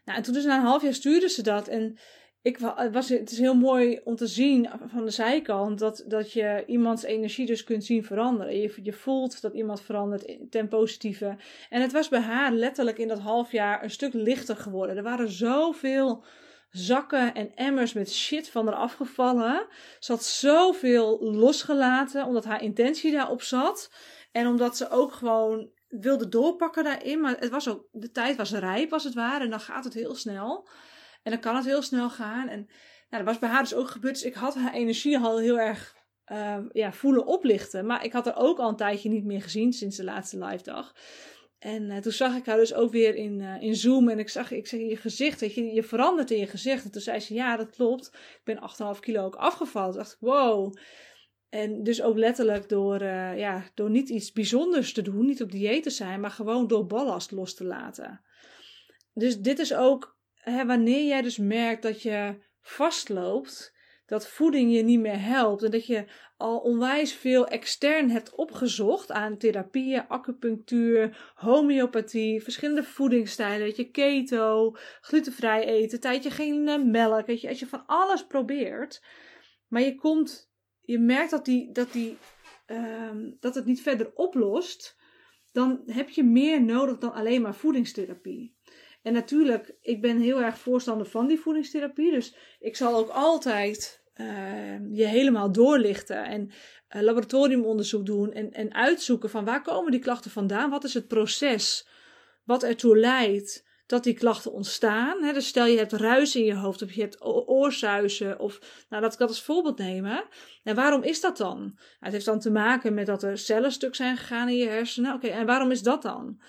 Nou, 0.04 0.18
en 0.18 0.24
toen 0.24 0.34
dus 0.34 0.44
na 0.44 0.56
een 0.56 0.66
half 0.66 0.82
jaar 0.82 0.94
stuurde 0.94 1.28
ze 1.28 1.42
dat. 1.42 1.68
En 1.68 1.98
ik 2.44 2.58
was, 2.92 3.08
het 3.08 3.30
is 3.30 3.38
heel 3.38 3.54
mooi 3.54 4.00
om 4.04 4.16
te 4.16 4.26
zien 4.26 4.70
van 4.86 5.04
de 5.04 5.10
zijkant 5.10 5.78
dat, 5.78 6.04
dat 6.06 6.32
je 6.32 6.64
iemands 6.66 7.02
energie 7.02 7.46
dus 7.46 7.64
kunt 7.64 7.84
zien 7.84 8.04
veranderen. 8.04 8.60
Je, 8.60 8.78
je 8.82 8.92
voelt 8.92 9.40
dat 9.40 9.54
iemand 9.54 9.80
verandert 9.80 10.36
ten 10.50 10.68
positieve. 10.68 11.36
En 11.70 11.82
het 11.82 11.92
was 11.92 12.08
bij 12.08 12.20
haar 12.20 12.52
letterlijk 12.52 12.98
in 12.98 13.08
dat 13.08 13.18
half 13.18 13.52
jaar 13.52 13.82
een 13.82 13.90
stuk 13.90 14.12
lichter 14.12 14.56
geworden. 14.56 14.96
Er 14.96 15.02
waren 15.02 15.30
zoveel 15.30 16.24
zakken 16.70 17.34
en 17.34 17.54
emmers 17.54 17.92
met 17.92 18.12
shit 18.12 18.50
van 18.50 18.66
haar 18.66 18.76
afgevallen. 18.76 19.66
Ze 19.98 20.12
had 20.12 20.24
zoveel 20.24 21.18
losgelaten 21.22 22.26
omdat 22.26 22.44
haar 22.44 22.62
intentie 22.62 23.12
daarop 23.12 23.42
zat. 23.42 23.92
En 24.32 24.46
omdat 24.46 24.76
ze 24.76 24.90
ook 24.90 25.12
gewoon 25.12 25.70
wilde 25.88 26.28
doorpakken 26.28 26.84
daarin. 26.84 27.20
Maar 27.20 27.36
het 27.38 27.50
was 27.50 27.68
ook, 27.68 27.88
de 27.92 28.10
tijd 28.10 28.36
was 28.36 28.52
rijp 28.52 28.92
als 28.92 29.04
het 29.04 29.14
ware. 29.14 29.44
En 29.44 29.50
dan 29.50 29.60
gaat 29.60 29.84
het 29.84 29.94
heel 29.94 30.14
snel. 30.14 30.68
En 31.24 31.30
dan 31.30 31.40
kan 31.40 31.56
het 31.56 31.64
heel 31.64 31.82
snel 31.82 32.10
gaan. 32.10 32.48
En 32.48 32.68
nou, 33.10 33.24
dat 33.24 33.24
was 33.24 33.38
bij 33.38 33.48
haar 33.48 33.62
dus 33.62 33.74
ook 33.74 33.88
gebeurd. 33.88 34.14
Dus 34.14 34.24
ik 34.24 34.34
had 34.34 34.54
haar 34.54 34.72
energie 34.72 35.18
al 35.18 35.38
heel 35.38 35.58
erg 35.58 35.96
uh, 36.32 36.58
ja, 36.72 36.92
voelen 36.92 37.26
oplichten. 37.26 37.86
Maar 37.86 38.04
ik 38.04 38.12
had 38.12 38.24
haar 38.24 38.36
ook 38.36 38.58
al 38.58 38.68
een 38.68 38.76
tijdje 38.76 39.08
niet 39.08 39.24
meer 39.24 39.42
gezien 39.42 39.72
sinds 39.72 39.96
de 39.96 40.04
laatste 40.04 40.44
live 40.44 40.62
dag. 40.62 40.94
En 41.58 41.90
uh, 41.90 41.96
toen 41.96 42.12
zag 42.12 42.36
ik 42.36 42.46
haar 42.46 42.56
dus 42.56 42.74
ook 42.74 42.92
weer 42.92 43.14
in, 43.14 43.40
uh, 43.40 43.62
in 43.62 43.76
Zoom. 43.76 44.08
En 44.08 44.18
ik 44.18 44.28
zag, 44.28 44.50
ik 44.50 44.66
zeg, 44.66 44.80
je 44.80 44.96
gezicht, 44.96 45.40
weet 45.40 45.54
je, 45.54 45.64
je 45.64 45.82
verandert 45.82 46.30
in 46.30 46.38
je 46.38 46.46
gezicht. 46.46 46.84
En 46.84 46.90
toen 46.90 47.00
zei 47.00 47.20
ze, 47.20 47.34
ja, 47.34 47.56
dat 47.56 47.70
klopt. 47.70 48.06
Ik 48.14 48.40
ben 48.44 48.60
8,5 48.94 49.00
kilo 49.00 49.24
ook 49.24 49.36
afgevallen. 49.36 49.90
Toen 49.90 49.98
dacht 49.98 50.12
ik, 50.12 50.18
wow. 50.20 50.76
En 51.48 51.82
dus 51.82 52.02
ook 52.02 52.16
letterlijk 52.16 52.68
door, 52.68 53.02
ja, 53.36 53.64
door 53.74 53.90
niet 53.90 54.08
iets 54.08 54.32
bijzonders 54.32 54.92
te 54.92 55.02
doen, 55.02 55.26
niet 55.26 55.42
op 55.42 55.50
dieet 55.50 55.82
te 55.82 55.90
zijn, 55.90 56.20
maar 56.20 56.30
gewoon 56.30 56.66
door 56.66 56.86
ballast 56.86 57.30
los 57.30 57.54
te 57.54 57.64
laten. 57.64 58.20
Dus 59.12 59.38
dit 59.38 59.58
is 59.58 59.74
ook 59.74 60.13
wanneer 60.44 61.06
jij 61.06 61.22
dus 61.22 61.38
merkt 61.38 61.82
dat 61.82 62.02
je 62.02 62.34
vastloopt, 62.60 63.74
dat 64.06 64.28
voeding 64.28 64.74
je 64.74 64.82
niet 64.82 65.00
meer 65.00 65.20
helpt 65.20 65.62
en 65.62 65.70
dat 65.70 65.86
je 65.86 66.04
al 66.36 66.58
onwijs 66.58 67.12
veel 67.12 67.46
extern 67.46 68.10
hebt 68.10 68.34
opgezocht 68.34 69.12
aan 69.12 69.38
therapieën, 69.38 70.08
acupunctuur, 70.08 71.32
homeopathie, 71.34 72.42
verschillende 72.42 72.82
voedingsstijlen, 72.82 73.66
weet 73.66 73.76
je, 73.76 73.90
keto, 73.90 74.76
glutenvrij 75.00 75.64
eten, 75.64 76.00
tijdje 76.00 76.30
geen 76.30 76.68
eh, 76.68 76.82
melk, 76.82 77.26
weet 77.26 77.40
je, 77.40 77.48
als 77.48 77.58
je 77.58 77.66
van 77.66 77.86
alles 77.86 78.26
probeert, 78.26 79.02
maar 79.68 79.82
je 79.82 79.94
komt 79.94 80.52
je 80.84 80.98
merkt 80.98 81.30
dat 81.30 81.44
die, 81.44 81.72
dat 81.72 81.92
die 81.92 82.18
ehm, 82.66 83.30
dat 83.40 83.54
het 83.54 83.64
niet 83.64 83.82
verder 83.82 84.12
oplost, 84.14 84.96
dan 85.52 85.82
heb 85.86 86.08
je 86.08 86.24
meer 86.24 86.62
nodig 86.62 86.98
dan 86.98 87.12
alleen 87.12 87.42
maar 87.42 87.54
voedingstherapie. 87.54 88.53
En 89.04 89.12
natuurlijk, 89.12 89.74
ik 89.80 90.00
ben 90.00 90.20
heel 90.20 90.42
erg 90.42 90.58
voorstander 90.58 91.06
van 91.06 91.26
die 91.26 91.40
voedingstherapie. 91.40 92.10
Dus 92.10 92.34
ik 92.58 92.76
zal 92.76 92.96
ook 92.96 93.08
altijd 93.08 94.02
ehm, 94.14 94.92
je 94.92 95.04
helemaal 95.04 95.52
doorlichten 95.52 96.24
en 96.24 96.50
uh, 96.96 97.02
laboratoriumonderzoek 97.02 98.06
doen 98.06 98.32
en, 98.32 98.52
en 98.52 98.74
uitzoeken 98.74 99.30
van 99.30 99.44
waar 99.44 99.62
komen 99.62 99.90
die 99.90 100.00
klachten 100.00 100.30
vandaan? 100.30 100.70
Wat 100.70 100.84
is 100.84 100.94
het 100.94 101.08
proces 101.08 101.88
wat 102.44 102.62
ertoe 102.62 102.98
leidt 102.98 103.64
dat 103.86 104.04
die 104.04 104.14
klachten 104.14 104.52
ontstaan? 104.52 105.22
Hè? 105.22 105.32
Dus 105.32 105.46
stel 105.46 105.66
je 105.66 105.78
hebt 105.78 105.92
ruis 105.92 106.36
in 106.36 106.44
je 106.44 106.54
hoofd 106.54 106.82
of 106.82 106.92
je 106.92 107.00
hebt 107.00 107.24
oorzuizen 107.48 108.38
of, 108.38 108.58
nou 108.88 109.02
laat 109.02 109.12
ik 109.12 109.18
dat 109.18 109.28
als 109.28 109.42
voorbeeld 109.42 109.78
nemen. 109.78 110.24
En 110.62 110.74
waarom 110.74 111.02
is 111.02 111.20
dat 111.20 111.36
dan? 111.36 111.58
Nou, 111.58 111.74
het 111.98 112.12
heeft 112.12 112.24
dan 112.24 112.40
te 112.40 112.50
maken 112.50 112.94
met 112.94 113.06
dat 113.06 113.22
er 113.22 113.38
cellen 113.38 113.72
stuk 113.72 113.94
zijn 113.94 114.16
gegaan 114.16 114.48
in 114.48 114.56
je 114.56 114.68
hersenen. 114.68 115.14
Oké, 115.14 115.26
en 115.26 115.46
waarom 115.46 115.70
is 115.70 115.82
dat 115.82 116.02
dan? 116.02 116.40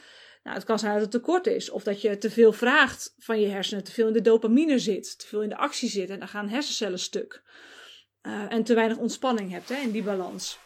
Nou, 0.45 0.57
het 0.57 0.65
kan 0.65 0.79
zijn 0.79 0.93
dat 0.93 1.01
het 1.01 1.11
tekort 1.11 1.47
is. 1.47 1.69
Of 1.69 1.83
dat 1.83 2.01
je 2.01 2.17
te 2.17 2.31
veel 2.31 2.53
vraagt 2.53 3.15
van 3.17 3.39
je 3.39 3.47
hersenen. 3.47 3.83
Te 3.83 3.91
veel 3.91 4.07
in 4.07 4.13
de 4.13 4.21
dopamine 4.21 4.79
zit. 4.79 5.19
Te 5.19 5.27
veel 5.27 5.41
in 5.41 5.49
de 5.49 5.57
actie 5.57 5.89
zit. 5.89 6.09
En 6.09 6.19
dan 6.19 6.27
gaan 6.27 6.49
hersencellen 6.49 6.99
stuk. 6.99 7.43
Uh, 8.21 8.51
en 8.51 8.63
te 8.63 8.73
weinig 8.73 8.97
ontspanning 8.97 9.51
hebt 9.51 9.69
hè, 9.69 9.75
in 9.75 9.91
die 9.91 10.03
balans. 10.03 10.59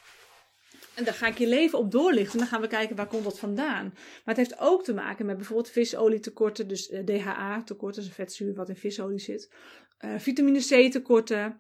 En 0.94 1.04
daar 1.04 1.14
ga 1.14 1.28
ik 1.28 1.38
je 1.38 1.48
leven 1.48 1.80
op 1.80 1.92
doorlichten. 1.92 2.32
En 2.34 2.40
dan 2.40 2.48
gaan 2.48 2.62
we 2.62 2.68
kijken 2.68 2.96
waar 2.96 3.08
komt 3.08 3.24
dat 3.24 3.40
vandaan. 3.40 3.84
Maar 3.94 4.36
het 4.36 4.38
heeft 4.38 4.60
ook 4.60 4.84
te 4.84 4.94
maken 4.94 5.26
met 5.26 5.38
bijvoorbeeld 5.38 5.70
visolietekorten. 5.70 6.68
Dus 6.68 6.90
uh, 6.90 7.00
DHA-tekorten, 7.00 8.02
dus 8.02 8.10
een 8.10 8.16
vetzuur 8.16 8.54
wat 8.54 8.70
in 8.70 8.76
visolie 8.76 9.20
zit. 9.20 9.54
Uh, 10.00 10.12
vitamine 10.18 10.60
C-tekorten. 10.60 11.60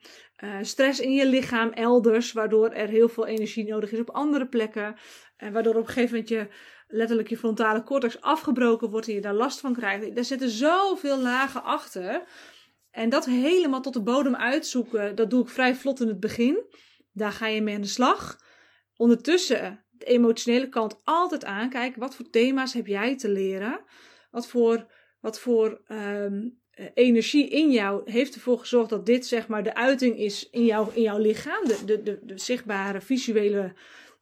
stress 0.61 0.99
in 0.99 1.13
je 1.13 1.25
lichaam 1.25 1.69
elders. 1.69 2.31
Waardoor 2.31 2.69
er 2.69 2.87
heel 2.87 3.09
veel 3.09 3.25
energie 3.25 3.67
nodig 3.67 3.91
is 3.91 3.99
op 3.99 4.09
andere 4.09 4.47
plekken. 4.47 4.95
En 5.37 5.53
waardoor 5.53 5.75
op 5.75 5.87
een 5.87 5.93
gegeven 5.93 6.11
moment 6.11 6.29
je 6.29 6.47
letterlijk 6.91 7.29
je 7.29 7.37
frontale 7.37 7.83
cortex 7.83 8.21
afgebroken 8.21 8.89
wordt 8.89 9.07
en 9.07 9.13
je 9.13 9.21
daar 9.21 9.33
last 9.33 9.59
van 9.59 9.73
krijgt. 9.73 10.15
Daar 10.15 10.23
zitten 10.23 10.49
zoveel 10.49 11.19
lagen 11.19 11.63
achter. 11.63 12.23
En 12.91 13.09
dat 13.09 13.25
helemaal 13.25 13.81
tot 13.81 13.93
de 13.93 14.01
bodem 14.01 14.35
uitzoeken, 14.35 15.15
dat 15.15 15.29
doe 15.29 15.41
ik 15.41 15.49
vrij 15.49 15.75
vlot 15.75 15.99
in 15.99 16.07
het 16.07 16.19
begin. 16.19 16.63
Daar 17.11 17.31
ga 17.31 17.47
je 17.47 17.61
mee 17.61 17.75
aan 17.75 17.81
de 17.81 17.87
slag. 17.87 18.39
Ondertussen 18.95 19.85
de 19.89 20.05
emotionele 20.05 20.69
kant 20.69 21.01
altijd 21.03 21.45
aankijken. 21.45 21.99
Wat 21.99 22.15
voor 22.15 22.29
thema's 22.29 22.73
heb 22.73 22.87
jij 22.87 23.17
te 23.17 23.29
leren? 23.29 23.79
Wat 24.31 24.47
voor, 24.47 24.91
wat 25.19 25.39
voor 25.39 25.81
um, 25.87 26.59
energie 26.93 27.49
in 27.49 27.71
jou 27.71 28.11
heeft 28.11 28.35
ervoor 28.35 28.59
gezorgd 28.59 28.89
dat 28.89 29.05
dit 29.05 29.25
zeg 29.25 29.47
maar 29.47 29.63
de 29.63 29.75
uiting 29.75 30.17
is 30.17 30.49
in, 30.49 30.65
jou, 30.65 30.93
in 30.93 31.01
jouw 31.01 31.17
lichaam? 31.17 31.67
De, 31.67 31.85
de, 31.85 32.03
de, 32.03 32.19
de 32.23 32.37
zichtbare 32.37 33.01
visuele 33.01 33.73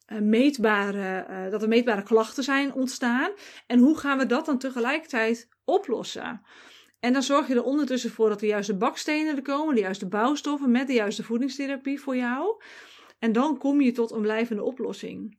meetbare, 0.08 1.28
uh, 1.30 1.52
dat 1.52 1.62
er 1.62 1.68
meetbare 1.68 2.04
klachten 2.04 2.44
zijn 2.44 2.74
ontstaan. 2.74 3.32
En 3.68 3.80
hoe 3.80 3.98
gaan 3.98 4.18
we 4.18 4.26
dat 4.26 4.46
dan 4.46 4.58
tegelijkertijd 4.58 5.50
oplossen? 5.66 6.42
En 7.00 7.14
dan 7.14 7.24
zorg 7.24 7.48
je 7.48 7.56
er 7.56 7.64
ondertussen 7.64 8.10
voor 8.10 8.30
dat 8.30 8.40
de 8.40 8.48
juiste 8.48 8.78
bakstenen 8.78 9.36
er 9.36 9.42
komen, 9.42 9.76
de 9.76 9.82
juiste 9.82 10.08
bouwstoffen 10.08 10.72
met 10.72 10.88
de 10.88 10.94
juiste 10.94 11.24
voedingstherapie 11.24 12.02
voor 12.02 12.16
jou. 12.16 12.62
En 13.20 13.32
dan 13.32 13.58
kom 13.58 13.82
je 13.82 13.92
tot 13.92 14.12
een 14.12 14.22
blijvende 14.22 14.64
oplossing. 14.64 15.38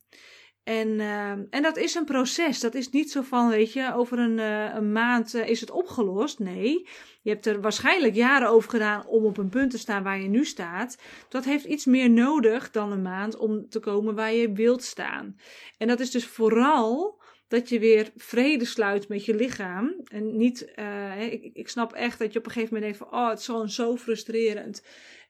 En, 0.64 0.88
uh, 0.88 1.30
en 1.30 1.62
dat 1.62 1.76
is 1.76 1.94
een 1.94 2.04
proces. 2.04 2.60
Dat 2.60 2.74
is 2.74 2.90
niet 2.90 3.10
zo 3.10 3.22
van, 3.22 3.48
weet 3.48 3.72
je, 3.72 3.94
over 3.94 4.18
een, 4.18 4.38
een 4.76 4.92
maand 4.92 5.34
is 5.34 5.60
het 5.60 5.70
opgelost. 5.70 6.38
Nee, 6.38 6.88
je 7.28 7.34
hebt 7.34 7.46
er 7.46 7.60
waarschijnlijk 7.60 8.14
jaren 8.14 8.48
over 8.48 8.70
gedaan 8.70 9.06
om 9.06 9.24
op 9.24 9.38
een 9.38 9.48
punt 9.48 9.70
te 9.70 9.78
staan 9.78 10.02
waar 10.02 10.20
je 10.20 10.28
nu 10.28 10.44
staat. 10.44 10.98
Dat 11.28 11.44
heeft 11.44 11.64
iets 11.64 11.84
meer 11.84 12.10
nodig 12.10 12.70
dan 12.70 12.92
een 12.92 13.02
maand 13.02 13.36
om 13.36 13.68
te 13.68 13.80
komen 13.80 14.14
waar 14.14 14.32
je 14.32 14.52
wilt 14.52 14.82
staan. 14.82 15.36
En 15.78 15.88
dat 15.88 16.00
is 16.00 16.10
dus 16.10 16.26
vooral 16.26 17.22
dat 17.48 17.68
je 17.68 17.78
weer 17.78 18.10
vrede 18.16 18.64
sluit 18.64 19.08
met 19.08 19.24
je 19.24 19.34
lichaam. 19.34 20.00
En 20.04 20.36
niet, 20.36 20.72
uh, 20.76 21.32
ik, 21.32 21.50
ik 21.52 21.68
snap 21.68 21.92
echt 21.92 22.18
dat 22.18 22.32
je 22.32 22.38
op 22.38 22.46
een 22.46 22.52
gegeven 22.52 22.74
moment 22.74 22.98
denkt 22.98 23.12
oh, 23.12 23.28
het 23.28 23.38
is 23.38 23.44
gewoon 23.44 23.70
zo 23.70 23.96
frustrerend. 23.96 24.82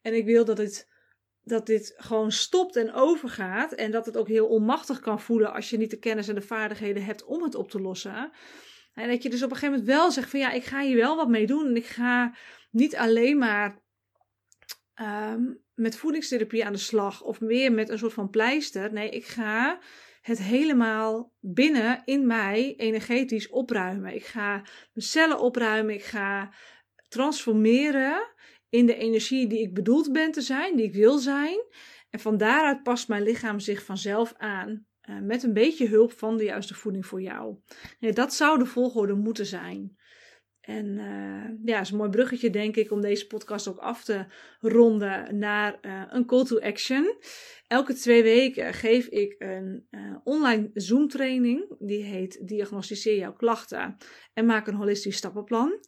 En 0.02 0.14
ik 0.14 0.24
wil 0.24 0.44
dat 0.44 0.58
het 0.58 0.88
dat 1.42 1.66
dit 1.66 1.94
gewoon 1.96 2.32
stopt 2.32 2.76
en 2.76 2.92
overgaat. 2.92 3.72
En 3.72 3.90
dat 3.90 4.06
het 4.06 4.16
ook 4.16 4.28
heel 4.28 4.46
onmachtig 4.46 5.00
kan 5.00 5.20
voelen 5.20 5.52
als 5.52 5.70
je 5.70 5.76
niet 5.76 5.90
de 5.90 5.98
kennis 5.98 6.28
en 6.28 6.34
de 6.34 6.40
vaardigheden 6.40 7.04
hebt 7.04 7.24
om 7.24 7.42
het 7.42 7.54
op 7.54 7.70
te 7.70 7.80
lossen. 7.80 8.30
En 8.98 9.08
dat 9.08 9.22
je 9.22 9.30
dus 9.30 9.42
op 9.42 9.50
een 9.50 9.56
gegeven 9.56 9.78
moment 9.78 9.96
wel 9.96 10.10
zegt 10.10 10.30
van 10.30 10.40
ja, 10.40 10.50
ik 10.50 10.64
ga 10.64 10.80
hier 10.80 10.96
wel 10.96 11.16
wat 11.16 11.28
mee 11.28 11.46
doen. 11.46 11.66
En 11.66 11.76
ik 11.76 11.86
ga 11.86 12.34
niet 12.70 12.96
alleen 12.96 13.38
maar 13.38 13.82
um, 15.00 15.62
met 15.74 15.96
voedingstherapie 15.96 16.64
aan 16.64 16.72
de 16.72 16.78
slag 16.78 17.22
of 17.22 17.40
meer 17.40 17.72
met 17.72 17.88
een 17.88 17.98
soort 17.98 18.12
van 18.12 18.30
pleister. 18.30 18.92
Nee, 18.92 19.10
ik 19.10 19.26
ga 19.26 19.80
het 20.20 20.38
helemaal 20.38 21.32
binnen 21.40 22.02
in 22.04 22.26
mij 22.26 22.74
energetisch 22.76 23.48
opruimen. 23.48 24.14
Ik 24.14 24.24
ga 24.24 24.52
mijn 24.92 25.06
cellen 25.06 25.40
opruimen. 25.40 25.94
Ik 25.94 26.04
ga 26.04 26.52
transformeren 27.08 28.34
in 28.68 28.86
de 28.86 28.96
energie 28.96 29.46
die 29.46 29.60
ik 29.60 29.74
bedoeld 29.74 30.12
ben 30.12 30.32
te 30.32 30.40
zijn, 30.40 30.76
die 30.76 30.86
ik 30.86 30.94
wil 30.94 31.18
zijn. 31.18 31.58
En 32.10 32.20
van 32.20 32.36
daaruit 32.36 32.82
past 32.82 33.08
mijn 33.08 33.22
lichaam 33.22 33.60
zich 33.60 33.84
vanzelf 33.84 34.34
aan. 34.36 34.86
Uh, 35.08 35.18
met 35.20 35.42
een 35.42 35.52
beetje 35.52 35.88
hulp 35.88 36.12
van 36.12 36.36
de 36.36 36.44
juiste 36.44 36.74
voeding 36.74 37.06
voor 37.06 37.22
jou. 37.22 37.56
Dat 37.98 38.34
zou 38.34 38.58
de 38.58 38.66
volgorde 38.66 39.14
moeten 39.14 39.46
zijn. 39.46 39.96
En 40.60 40.86
uh, 40.86 41.44
ja, 41.64 41.80
is 41.80 41.90
een 41.90 41.96
mooi 41.96 42.10
bruggetje, 42.10 42.50
denk 42.50 42.76
ik, 42.76 42.90
om 42.90 43.00
deze 43.00 43.26
podcast 43.26 43.68
ook 43.68 43.78
af 43.78 44.04
te 44.04 44.24
ronden 44.60 45.38
naar 45.38 45.78
uh, 45.82 46.02
een 46.08 46.26
call 46.26 46.44
to 46.44 46.58
action. 46.58 47.16
Elke 47.66 47.94
twee 47.94 48.22
weken 48.22 48.74
geef 48.74 49.06
ik 49.06 49.34
een 49.38 49.88
online 50.24 50.70
Zoom 50.74 51.08
training. 51.08 51.76
Die 51.78 52.02
heet 52.02 52.48
Diagnosticeer 52.48 53.16
jouw 53.16 53.32
klachten 53.32 53.96
en 54.34 54.46
maak 54.46 54.66
een 54.66 54.74
holistisch 54.74 55.16
stappenplan. 55.16 55.80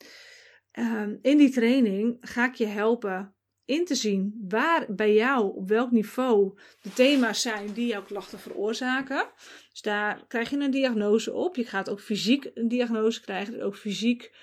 Ehm, 0.70 1.16
in 1.22 1.38
die 1.38 1.50
training 1.50 2.16
ga 2.20 2.46
ik 2.46 2.54
je 2.54 2.66
helpen 2.66 3.34
in 3.70 3.84
te 3.84 3.94
zien 3.94 4.44
waar 4.48 4.86
bij 4.88 5.14
jou, 5.14 5.56
op 5.56 5.68
welk 5.68 5.90
niveau 5.90 6.58
de 6.82 6.92
thema's 6.92 7.42
zijn 7.42 7.72
die 7.72 7.86
jouw 7.86 8.02
klachten 8.02 8.38
veroorzaken. 8.38 9.26
Dus 9.70 9.82
daar 9.82 10.24
krijg 10.28 10.50
je 10.50 10.56
een 10.56 10.70
diagnose 10.70 11.32
op. 11.32 11.56
Je 11.56 11.64
gaat 11.64 11.90
ook 11.90 12.00
fysiek 12.00 12.50
een 12.54 12.68
diagnose 12.68 13.20
krijgen, 13.20 13.52
dus 13.52 13.62
ook 13.62 13.76
fysiek 13.76 14.34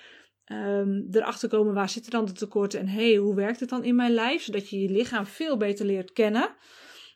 um, 0.52 1.08
erachter 1.10 1.48
komen 1.48 1.74
waar 1.74 1.88
zitten 1.88 2.10
dan 2.10 2.24
de 2.24 2.32
tekorten 2.32 2.80
en 2.80 2.88
hey, 2.88 3.14
hoe 3.14 3.34
werkt 3.34 3.60
het 3.60 3.68
dan 3.68 3.84
in 3.84 3.94
mijn 3.94 4.12
lijf, 4.12 4.42
zodat 4.42 4.68
je 4.68 4.80
je 4.80 4.90
lichaam 4.90 5.26
veel 5.26 5.56
beter 5.56 5.86
leert 5.86 6.12
kennen 6.12 6.54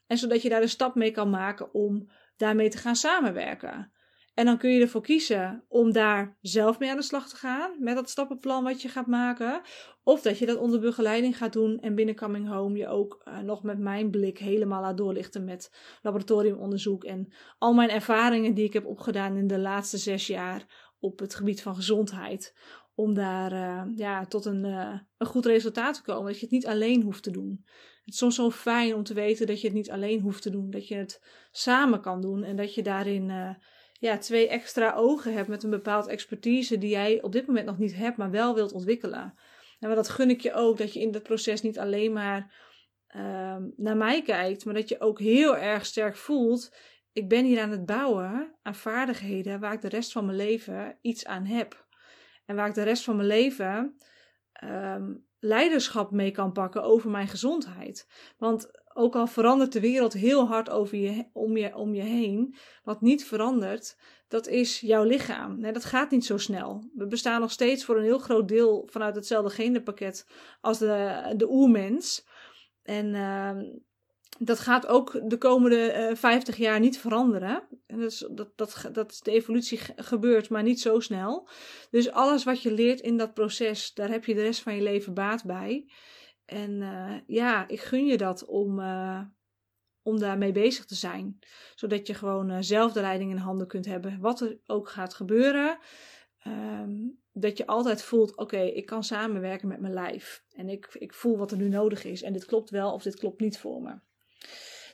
en 0.07 0.19
zodat 0.19 0.43
je 0.43 0.49
daar 0.49 0.63
een 0.63 0.69
stap 0.69 0.95
mee 0.95 1.11
kan 1.11 1.31
maken 1.31 1.75
om 1.75 2.11
daarmee 2.37 2.69
te 2.69 2.79
gaan 2.79 2.97
samenwerken. 2.97 3.92
En 4.35 4.45
dan 4.45 4.59
kun 4.59 4.71
je 4.71 4.81
ervoor 4.81 5.03
kiezen 5.03 5.65
om 5.69 5.93
daar 5.93 6.37
zelf 6.41 6.79
mee 6.79 6.91
aan 6.91 6.97
de 6.97 7.03
slag 7.03 7.29
te 7.29 7.37
gaan 7.37 7.71
met 7.79 7.95
dat 7.95 8.11
stappenplan 8.11 8.65
wat 8.65 8.83
je 8.83 8.89
gaat 8.89 9.07
maken. 9.07 9.61
Of 10.03 10.23
dat 10.23 10.39
je 10.39 10.47
dat 10.47 10.59
onder 10.59 10.81
begeleiding 10.81 11.37
gaat 11.37 11.53
doen 11.53 11.81
en 11.81 11.95
binnen 11.95 12.15
Coming 12.15 12.49
Home 12.49 12.79
je 12.79 12.89
ook 12.89 13.23
uh, 13.25 13.39
nog 13.39 13.63
met 13.63 13.79
mijn 13.79 14.11
blik 14.11 14.39
helemaal 14.39 14.81
laat 14.81 14.97
doorlichten 14.97 15.45
met 15.45 15.73
laboratoriumonderzoek 16.03 17.05
en 17.05 17.33
al 17.59 17.73
mijn 17.73 17.91
ervaringen 17.91 18.55
die 18.55 18.65
ik 18.65 18.73
heb 18.73 18.87
opgedaan 18.87 19.37
in 19.37 19.47
de 19.47 19.59
laatste 19.59 19.99
zes 19.99 20.27
jaar 20.27 20.91
op 21.01 21.19
het 21.19 21.35
gebied 21.35 21.63
van 21.63 21.75
gezondheid. 21.75 22.55
Om 22.95 23.15
daar 23.15 23.53
uh, 23.53 23.97
ja, 23.97 24.27
tot 24.27 24.45
een, 24.45 24.65
uh, 24.65 24.99
een 25.19 25.27
goed 25.27 25.47
resultaat 25.47 25.95
te 25.95 26.03
komen. 26.03 26.27
Dat 26.27 26.35
je 26.35 26.41
het 26.41 26.55
niet 26.55 26.67
alleen 26.67 27.03
hoeft 27.03 27.23
te 27.23 27.31
doen. 27.31 27.61
Het 28.05 28.15
is 28.15 28.19
soms 28.19 28.35
zo 28.35 28.51
fijn 28.51 28.95
om 28.95 29.03
te 29.03 29.15
weten 29.15 29.47
dat 29.47 29.61
je 29.61 29.67
het 29.67 29.77
niet 29.77 29.91
alleen 29.91 30.21
hoeft 30.21 30.43
te 30.43 30.51
doen. 30.51 30.71
Dat 30.71 30.89
je 30.89 30.95
het 30.95 31.23
samen 31.51 32.01
kan 32.01 32.21
doen 32.21 32.43
en 32.43 32.57
dat 32.57 32.75
je 32.75 32.83
daarin 32.83 33.57
ja, 34.03 34.19
twee 34.19 34.49
extra 34.49 34.93
ogen 34.95 35.35
hebt 35.35 35.49
met 35.49 35.63
een 35.63 35.71
bepaald 35.71 36.07
expertise 36.07 36.79
die 36.79 36.91
jij 36.91 37.23
op 37.23 37.33
dit 37.33 37.47
moment 37.47 37.67
nog 37.67 37.79
niet 37.79 37.95
hebt, 37.95 38.17
maar 38.17 38.31
wel 38.31 38.55
wilt 38.55 38.73
ontwikkelen. 38.73 39.35
En 39.79 39.95
dat 39.95 40.09
gun 40.09 40.31
ik 40.31 40.41
je 40.41 40.53
ook, 40.53 40.79
dat 40.79 40.93
je 40.93 41.01
in 41.01 41.11
dat 41.11 41.23
proces 41.23 41.63
niet 41.63 41.79
alleen 41.79 42.13
maar 42.13 42.55
uh, 43.17 43.57
naar 43.77 43.97
mij 43.97 44.23
kijkt, 44.23 44.65
maar 44.65 44.75
dat 44.75 44.89
je 44.89 45.01
ook 45.01 45.19
heel 45.19 45.57
erg 45.57 45.87
sterk 45.87 46.17
voelt, 46.17 46.77
ik 47.13 47.29
ben 47.29 47.45
hier 47.45 47.61
aan 47.61 47.71
het 47.71 47.87
bouwen 47.87 48.55
aan 48.63 48.75
vaardigheden 48.75 49.61
waar 49.61 49.73
ik 49.73 49.81
de 49.81 49.89
rest 49.89 50.13
van 50.13 50.25
mijn 50.25 50.37
leven 50.37 50.99
iets 51.01 51.27
aan 51.27 51.45
heb. 51.45 51.87
En 52.45 52.57
waar 52.57 52.69
ik 52.69 52.75
de 52.75 52.83
rest 52.83 53.05
van 53.05 53.17
mijn 53.17 53.29
leven 53.29 53.97
um, 54.65 55.27
leiderschap 55.39 56.11
mee 56.11 56.31
kan 56.31 56.53
pakken 56.53 56.83
over 56.83 57.11
mijn 57.11 57.29
gezondheid. 57.29 58.07
Want 58.39 58.82
ook 58.95 59.17
al 59.17 59.27
verandert 59.27 59.73
de 59.73 59.81
wereld 59.81 60.13
heel 60.13 60.47
hard 60.47 60.71
over 60.71 60.99
je, 60.99 61.25
om, 61.33 61.57
je, 61.57 61.77
om 61.77 61.95
je 61.95 62.03
heen, 62.03 62.55
wat 62.85 63.01
niet 63.01 63.25
verandert, 63.25 63.97
dat 64.29 64.47
is 64.47 64.81
jouw 64.81 65.05
lichaam. 65.05 65.73
Dat 65.73 65.85
gaat 65.85 66.11
niet 66.11 66.25
zo 66.25 66.39
snel. 66.39 66.91
We 66.95 67.07
bestaan 67.07 67.41
nog 67.41 67.51
steeds 67.51 67.85
voor 67.85 67.97
een 67.97 68.03
heel 68.03 68.19
groot 68.19 68.49
deel 68.49 68.89
vanuit 68.91 69.15
hetzelfde 69.15 69.51
genenpakket 69.51 70.27
als 70.61 70.79
de, 70.79 71.33
de 71.37 71.51
oermens. 71.51 72.27
En 72.83 73.15
uh, 73.15 73.59
dat 74.39 74.59
gaat 74.59 74.87
ook 74.87 75.21
de 75.31 75.39
komende 75.39 75.77
uh, 75.77 76.11
eh, 76.11 76.17
50 76.17 76.57
jaar 76.57 76.81
niet 76.81 76.99
veranderen. 76.99 77.63
En 77.87 78.01
is, 78.01 78.27
dat, 78.31 78.57
dat, 78.57 78.89
dat 78.93 79.21
de 79.23 79.31
evolutie 79.31 79.81
gebeurt, 79.97 80.49
maar 80.49 80.63
niet 80.63 80.81
zo 80.81 81.01
snel. 81.01 81.49
Dus 81.91 82.11
alles 82.11 82.45
wat 82.45 82.63
je 82.63 82.73
leert 82.73 83.01
in 83.01 83.17
dat 83.17 83.35
proces, 83.35 83.95
daar 83.95 84.11
heb 84.11 84.25
je 84.25 84.35
de 84.35 84.43
rest 84.43 84.61
van 84.61 84.75
je 84.75 84.83
leven 84.83 85.15
baat 85.15 85.45
bij. 85.45 85.91
En 86.45 86.71
uh, 86.71 87.15
ja, 87.27 87.69
ik 87.69 87.81
gun 87.81 88.07
je 88.07 88.17
dat 88.17 88.45
om, 88.45 88.79
uh, 88.79 89.21
om 90.03 90.19
daarmee 90.19 90.53
bezig 90.53 90.85
te 90.85 90.95
zijn. 90.95 91.39
Zodat 91.75 92.07
je 92.07 92.15
gewoon 92.15 92.51
uh, 92.51 92.57
zelf 92.61 92.93
de 92.93 93.01
leiding 93.01 93.31
in 93.31 93.37
handen 93.37 93.67
kunt 93.67 93.87
hebben. 93.87 94.21
Wat 94.21 94.41
er 94.41 94.59
ook 94.67 94.89
gaat 94.89 95.15
gebeuren. 95.15 95.79
Ehm, 96.43 96.93
dat 97.33 97.57
je 97.57 97.67
altijd 97.67 98.03
voelt: 98.03 98.37
oké, 98.37 98.61
ik 98.61 98.87
kan 98.87 99.05
samenwerken 99.05 99.69
met 99.69 99.81
mijn 99.81 99.93
lijf. 99.93 100.45
En 100.53 100.69
ik, 100.69 100.89
ik 100.99 101.15
voel 101.15 101.39
wat 101.39 101.51
er 101.51 101.57
nu 101.57 101.69
nodig 101.69 102.05
is. 102.05 102.23
En 102.23 102.33
dit 102.33 102.45
klopt 102.45 102.71
wel 102.71 102.93
of 102.93 103.03
dit 103.03 103.17
klopt 103.17 103.41
niet 103.41 103.59
voor 103.59 103.83
me. 103.83 103.95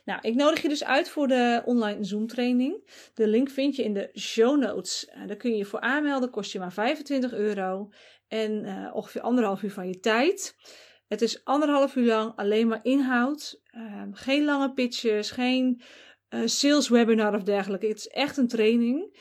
Nou, 0.05 0.19
ik 0.21 0.35
nodig 0.35 0.61
je 0.61 0.67
dus 0.67 0.83
uit 0.83 1.09
voor 1.09 1.27
de 1.27 1.61
online 1.65 2.03
Zoom 2.03 2.27
training. 2.27 2.89
De 3.13 3.27
link 3.27 3.49
vind 3.49 3.75
je 3.75 3.83
in 3.83 3.93
de 3.93 4.09
show 4.13 4.59
notes. 4.59 5.11
Daar 5.27 5.35
kun 5.35 5.51
je 5.51 5.57
je 5.57 5.65
voor 5.65 5.79
aanmelden, 5.79 6.29
kost 6.29 6.51
je 6.51 6.59
maar 6.59 6.73
25 6.73 7.33
euro 7.33 7.89
en 8.27 8.65
ongeveer 8.93 9.21
anderhalf 9.21 9.63
uur 9.63 9.71
van 9.71 9.87
je 9.87 9.99
tijd. 9.99 10.55
Het 11.09 11.21
is 11.21 11.45
anderhalf 11.45 11.95
uur 11.95 12.05
lang 12.05 12.33
alleen 12.35 12.67
maar 12.67 12.79
inhoud. 12.83 13.61
Uh, 13.71 14.03
geen 14.11 14.45
lange 14.45 14.73
pitches, 14.73 15.31
geen 15.31 15.81
uh, 16.29 16.41
sales 16.45 16.89
webinar 16.89 17.35
of 17.35 17.43
dergelijke. 17.43 17.87
Het 17.87 17.97
is 17.97 18.07
echt 18.07 18.37
een 18.37 18.47
training. 18.47 19.17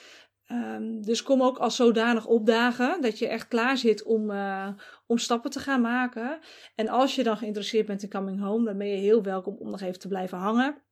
Um, 0.52 1.02
dus 1.02 1.22
kom 1.22 1.42
ook 1.42 1.58
als 1.58 1.76
zodanig 1.76 2.26
opdagen 2.26 3.00
dat 3.00 3.18
je 3.18 3.28
echt 3.28 3.48
klaar 3.48 3.76
zit 3.76 4.02
om, 4.02 4.30
uh, 4.30 4.68
om 5.06 5.18
stappen 5.18 5.50
te 5.50 5.60
gaan 5.60 5.80
maken. 5.80 6.38
En 6.74 6.88
als 6.88 7.14
je 7.14 7.22
dan 7.22 7.36
geïnteresseerd 7.36 7.86
bent 7.86 8.02
in 8.02 8.10
Coming 8.10 8.40
Home, 8.40 8.64
dan 8.64 8.78
ben 8.78 8.88
je 8.88 8.96
heel 8.96 9.22
welkom 9.22 9.56
om 9.58 9.70
nog 9.70 9.80
even 9.80 9.98
te 9.98 10.08
blijven 10.08 10.38
hangen. 10.38 10.82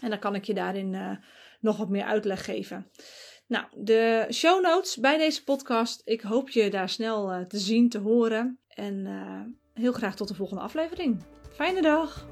En 0.00 0.10
dan 0.10 0.18
kan 0.18 0.34
ik 0.34 0.44
je 0.44 0.54
daarin 0.54 0.92
uh, 0.92 1.16
nog 1.60 1.76
wat 1.76 1.88
meer 1.88 2.04
uitleg 2.04 2.44
geven. 2.44 2.90
Nou, 3.46 3.66
de 3.76 4.26
show 4.30 4.62
notes 4.62 4.96
bij 4.96 5.18
deze 5.18 5.44
podcast. 5.44 6.02
Ik 6.04 6.20
hoop 6.20 6.50
je 6.50 6.70
daar 6.70 6.88
snel 6.88 7.46
te 7.46 7.58
zien, 7.58 7.88
te 7.88 7.98
horen. 7.98 8.58
En 8.68 9.06
heel 9.78 9.92
graag 9.92 10.14
tot 10.14 10.28
de 10.28 10.34
volgende 10.34 10.62
aflevering. 10.62 11.22
Fijne 11.50 11.82
dag! 11.82 12.26